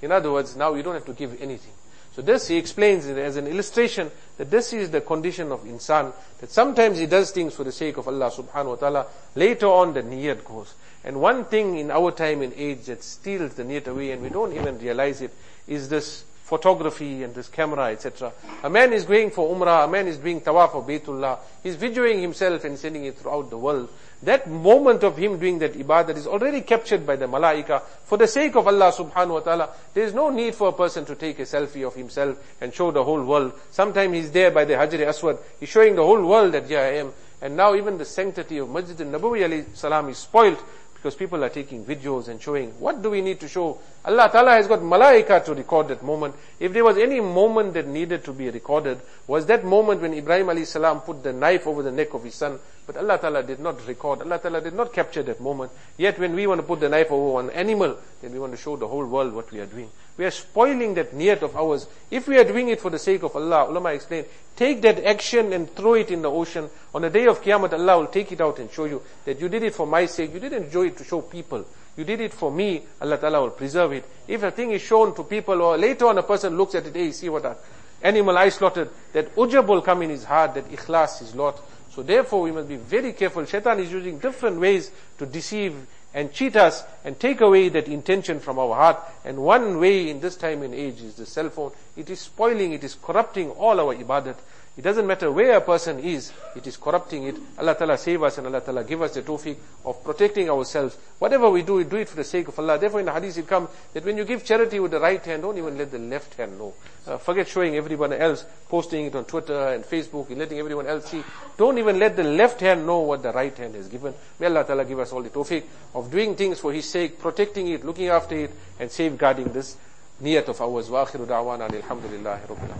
In 0.00 0.10
other 0.10 0.32
words, 0.32 0.56
now 0.56 0.72
you 0.74 0.82
don't 0.82 0.94
have 0.94 1.04
to 1.06 1.12
give 1.12 1.40
anything. 1.40 1.72
So 2.14 2.22
this 2.22 2.46
he 2.46 2.56
explains 2.56 3.06
as 3.06 3.36
an 3.36 3.48
illustration 3.48 4.10
that 4.36 4.48
this 4.48 4.72
is 4.72 4.90
the 4.90 5.00
condition 5.00 5.50
of 5.50 5.64
insan, 5.64 6.12
that 6.38 6.50
sometimes 6.50 6.98
he 6.98 7.06
does 7.06 7.32
things 7.32 7.54
for 7.54 7.64
the 7.64 7.72
sake 7.72 7.96
of 7.96 8.06
Allah 8.06 8.30
subhanahu 8.30 8.66
wa 8.66 8.74
ta'ala, 8.76 9.06
later 9.34 9.66
on 9.66 9.94
the 9.94 10.02
niyat 10.02 10.44
goes. 10.44 10.74
And 11.02 11.20
one 11.20 11.44
thing 11.44 11.76
in 11.76 11.90
our 11.90 12.12
time 12.12 12.42
and 12.42 12.52
age 12.54 12.86
that 12.86 13.02
steals 13.02 13.54
the 13.54 13.64
niyat 13.64 13.88
away 13.88 14.12
and 14.12 14.22
we 14.22 14.28
don't 14.28 14.52
even 14.52 14.78
realize 14.78 15.22
it, 15.22 15.32
is 15.66 15.88
this 15.88 16.24
photography 16.44 17.24
and 17.24 17.34
this 17.34 17.48
camera, 17.48 17.86
etc. 17.86 18.32
A 18.62 18.70
man 18.70 18.92
is 18.92 19.04
going 19.04 19.30
for 19.30 19.52
umrah, 19.52 19.84
a 19.84 19.88
man 19.88 20.06
is 20.06 20.18
doing 20.18 20.40
tawaf 20.40 20.74
of 20.74 20.86
Baytullah, 20.86 21.38
he's 21.64 21.76
videoing 21.76 22.20
himself 22.20 22.62
and 22.62 22.78
sending 22.78 23.06
it 23.06 23.18
throughout 23.18 23.50
the 23.50 23.58
world. 23.58 23.88
That 24.24 24.48
moment 24.48 25.02
of 25.02 25.16
him 25.18 25.38
doing 25.38 25.58
that 25.58 25.74
ibadah 25.74 26.16
is 26.16 26.26
already 26.26 26.62
captured 26.62 27.06
by 27.06 27.16
the 27.16 27.26
malaika. 27.26 27.82
For 28.04 28.16
the 28.16 28.26
sake 28.26 28.56
of 28.56 28.66
Allah 28.66 28.90
subhanahu 28.90 29.34
wa 29.34 29.40
ta'ala, 29.40 29.68
there 29.92 30.04
is 30.04 30.14
no 30.14 30.30
need 30.30 30.54
for 30.54 30.68
a 30.68 30.72
person 30.72 31.04
to 31.06 31.14
take 31.14 31.38
a 31.40 31.42
selfie 31.42 31.86
of 31.86 31.94
himself 31.94 32.38
and 32.60 32.72
show 32.72 32.90
the 32.90 33.04
whole 33.04 33.22
world. 33.22 33.52
Sometimes 33.70 34.14
he's 34.14 34.30
there 34.30 34.50
by 34.50 34.64
the 34.64 34.74
Hajr 34.74 35.06
Aswad, 35.06 35.38
he's 35.60 35.68
showing 35.68 35.94
the 35.94 36.02
whole 36.02 36.24
world 36.24 36.52
that 36.52 36.66
here 36.66 36.80
I 36.80 36.96
am. 36.96 37.12
And 37.42 37.56
now 37.56 37.74
even 37.74 37.98
the 37.98 38.06
sanctity 38.06 38.56
of 38.56 38.70
Masjid 38.70 38.98
al-Nabawi 38.98 39.44
alayhi 39.46 39.76
salam 39.76 40.08
is 40.08 40.16
spoilt 40.16 40.58
because 40.94 41.16
people 41.16 41.44
are 41.44 41.50
taking 41.50 41.84
videos 41.84 42.28
and 42.28 42.40
showing. 42.40 42.70
What 42.80 43.02
do 43.02 43.10
we 43.10 43.20
need 43.20 43.38
to 43.40 43.48
show? 43.48 43.78
Allah 44.06 44.30
Ta'ala 44.32 44.52
has 44.52 44.66
got 44.66 44.80
malaika 44.80 45.44
to 45.44 45.54
record 45.54 45.88
that 45.88 46.02
moment. 46.02 46.34
If 46.58 46.72
there 46.72 46.82
was 46.82 46.96
any 46.96 47.20
moment 47.20 47.74
that 47.74 47.86
needed 47.86 48.24
to 48.24 48.32
be 48.32 48.48
recorded, 48.48 49.02
was 49.26 49.44
that 49.46 49.66
moment 49.66 50.00
when 50.00 50.14
Ibrahim 50.14 50.46
alayhi 50.46 50.66
salam 50.66 51.00
put 51.00 51.22
the 51.22 51.34
knife 51.34 51.66
over 51.66 51.82
the 51.82 51.92
neck 51.92 52.14
of 52.14 52.24
his 52.24 52.34
son. 52.34 52.58
But 52.86 52.98
Allah 52.98 53.18
Ta'ala 53.18 53.42
did 53.42 53.60
not 53.60 53.86
record. 53.86 54.22
Allah 54.22 54.38
Ta'ala 54.38 54.60
did 54.60 54.74
not 54.74 54.92
capture 54.92 55.22
that 55.22 55.40
moment. 55.40 55.72
Yet 55.96 56.18
when 56.18 56.34
we 56.34 56.46
want 56.46 56.60
to 56.60 56.66
put 56.66 56.80
the 56.80 56.88
knife 56.88 57.10
over 57.10 57.32
one 57.34 57.50
animal, 57.50 57.96
then 58.20 58.32
we 58.32 58.38
want 58.38 58.52
to 58.52 58.58
show 58.58 58.76
the 58.76 58.88
whole 58.88 59.06
world 59.06 59.32
what 59.32 59.50
we 59.50 59.60
are 59.60 59.66
doing. 59.66 59.88
We 60.16 60.24
are 60.26 60.30
spoiling 60.30 60.94
that 60.94 61.12
niyat 61.12 61.42
of 61.42 61.56
ours. 61.56 61.86
If 62.10 62.28
we 62.28 62.38
are 62.38 62.44
doing 62.44 62.68
it 62.68 62.80
for 62.80 62.90
the 62.90 62.98
sake 62.98 63.22
of 63.22 63.34
Allah, 63.34 63.68
ulama 63.68 63.88
explain, 63.88 64.24
take 64.54 64.80
that 64.82 65.02
action 65.04 65.52
and 65.52 65.74
throw 65.74 65.94
it 65.94 66.10
in 66.10 66.22
the 66.22 66.30
ocean. 66.30 66.68
On 66.94 67.02
the 67.02 67.10
day 67.10 67.26
of 67.26 67.42
Qiyamah, 67.42 67.72
Allah 67.72 67.98
will 67.98 68.06
take 68.06 68.30
it 68.30 68.40
out 68.40 68.58
and 68.58 68.70
show 68.70 68.84
you 68.84 69.02
that 69.24 69.40
you 69.40 69.48
did 69.48 69.62
it 69.62 69.74
for 69.74 69.86
my 69.86 70.06
sake. 70.06 70.32
You 70.32 70.40
didn't 70.40 70.70
do 70.70 70.82
it 70.82 70.96
to 70.98 71.04
show 71.04 71.22
people. 71.22 71.64
You 71.96 72.04
did 72.04 72.20
it 72.20 72.32
for 72.32 72.50
me. 72.50 72.82
Allah 73.00 73.18
Ta'ala 73.18 73.40
will 73.40 73.50
preserve 73.50 73.92
it. 73.92 74.04
If 74.28 74.42
a 74.42 74.50
thing 74.50 74.72
is 74.72 74.82
shown 74.82 75.14
to 75.16 75.24
people 75.24 75.60
or 75.62 75.78
later 75.78 76.06
on 76.06 76.18
a 76.18 76.22
person 76.22 76.56
looks 76.56 76.74
at 76.74 76.86
it, 76.86 76.94
hey, 76.94 77.12
see 77.12 77.28
what 77.28 77.44
an 77.44 77.56
animal 78.02 78.36
I 78.36 78.48
slaughtered, 78.50 78.90
that 79.12 79.34
ujab 79.34 79.66
will 79.66 79.82
come 79.82 80.02
in 80.02 80.10
his 80.10 80.24
heart, 80.24 80.54
that 80.54 80.70
ikhlas 80.70 81.22
is 81.22 81.34
lot. 81.34 81.60
So 81.94 82.02
therefore 82.02 82.42
we 82.42 82.50
must 82.50 82.68
be 82.68 82.76
very 82.76 83.12
careful. 83.12 83.44
Shaitan 83.44 83.78
is 83.78 83.92
using 83.92 84.18
different 84.18 84.58
ways 84.58 84.90
to 85.18 85.26
deceive 85.26 85.74
and 86.12 86.32
cheat 86.32 86.56
us 86.56 86.82
and 87.04 87.18
take 87.18 87.40
away 87.40 87.68
that 87.68 87.86
intention 87.86 88.40
from 88.40 88.58
our 88.58 88.74
heart. 88.74 89.00
And 89.24 89.38
one 89.38 89.78
way 89.78 90.10
in 90.10 90.20
this 90.20 90.36
time 90.36 90.62
and 90.62 90.74
age 90.74 91.00
is 91.02 91.14
the 91.14 91.26
cell 91.26 91.50
phone. 91.50 91.70
It 91.96 92.10
is 92.10 92.20
spoiling, 92.20 92.72
it 92.72 92.82
is 92.82 92.96
corrupting 93.00 93.50
all 93.50 93.78
our 93.78 93.94
ibadat. 93.94 94.36
It 94.76 94.82
doesn't 94.82 95.06
matter 95.06 95.30
where 95.30 95.56
a 95.56 95.60
person 95.60 96.00
is, 96.00 96.32
it 96.56 96.66
is 96.66 96.76
corrupting 96.76 97.24
it. 97.24 97.36
Allah 97.58 97.76
Ta'ala 97.76 97.96
save 97.96 98.24
us 98.24 98.38
and 98.38 98.48
Allah 98.48 98.60
Ta'ala 98.60 98.82
give 98.82 99.02
us 99.02 99.14
the 99.14 99.22
tawfiq 99.22 99.56
of 99.84 100.02
protecting 100.02 100.50
ourselves. 100.50 100.98
Whatever 101.20 101.48
we 101.48 101.62
do, 101.62 101.74
we 101.74 101.84
do 101.84 101.96
it 101.98 102.08
for 102.08 102.16
the 102.16 102.24
sake 102.24 102.48
of 102.48 102.58
Allah. 102.58 102.76
Therefore 102.76 102.98
in 102.98 103.06
the 103.06 103.12
hadith 103.12 103.38
it 103.38 103.46
comes 103.46 103.68
that 103.92 104.04
when 104.04 104.16
you 104.16 104.24
give 104.24 104.44
charity 104.44 104.80
with 104.80 104.90
the 104.90 104.98
right 104.98 105.24
hand, 105.24 105.42
don't 105.42 105.56
even 105.58 105.78
let 105.78 105.92
the 105.92 106.00
left 106.00 106.34
hand 106.34 106.58
know. 106.58 106.74
Uh, 107.06 107.18
forget 107.18 107.46
showing 107.46 107.76
everyone 107.76 108.14
else, 108.14 108.44
posting 108.68 109.06
it 109.06 109.14
on 109.14 109.24
Twitter 109.26 109.68
and 109.68 109.84
Facebook 109.84 110.28
and 110.30 110.38
letting 110.38 110.58
everyone 110.58 110.88
else 110.88 111.06
see. 111.06 111.22
Don't 111.56 111.78
even 111.78 112.00
let 112.00 112.16
the 112.16 112.24
left 112.24 112.58
hand 112.58 112.84
know 112.84 112.98
what 112.98 113.22
the 113.22 113.30
right 113.30 113.56
hand 113.56 113.76
has 113.76 113.86
given. 113.86 114.12
May 114.40 114.46
Allah 114.46 114.64
Ta'ala 114.64 114.84
give 114.84 114.98
us 114.98 115.12
all 115.12 115.22
the 115.22 115.30
tawfiq 115.30 115.62
of 115.94 116.10
doing 116.10 116.34
things 116.34 116.58
for 116.58 116.72
His 116.72 116.88
sake, 116.90 117.20
protecting 117.20 117.68
it, 117.68 117.84
looking 117.84 118.08
after 118.08 118.34
it 118.34 118.50
and 118.80 118.90
safeguarding 118.90 119.52
this 119.52 119.76
niyat 120.20 120.48
of 120.48 120.60
ours. 120.60 120.88
Akhiru 120.88 121.26
da'wana 121.26 121.70
alhamdulillahi 121.70 122.48
rabbil 122.48 122.70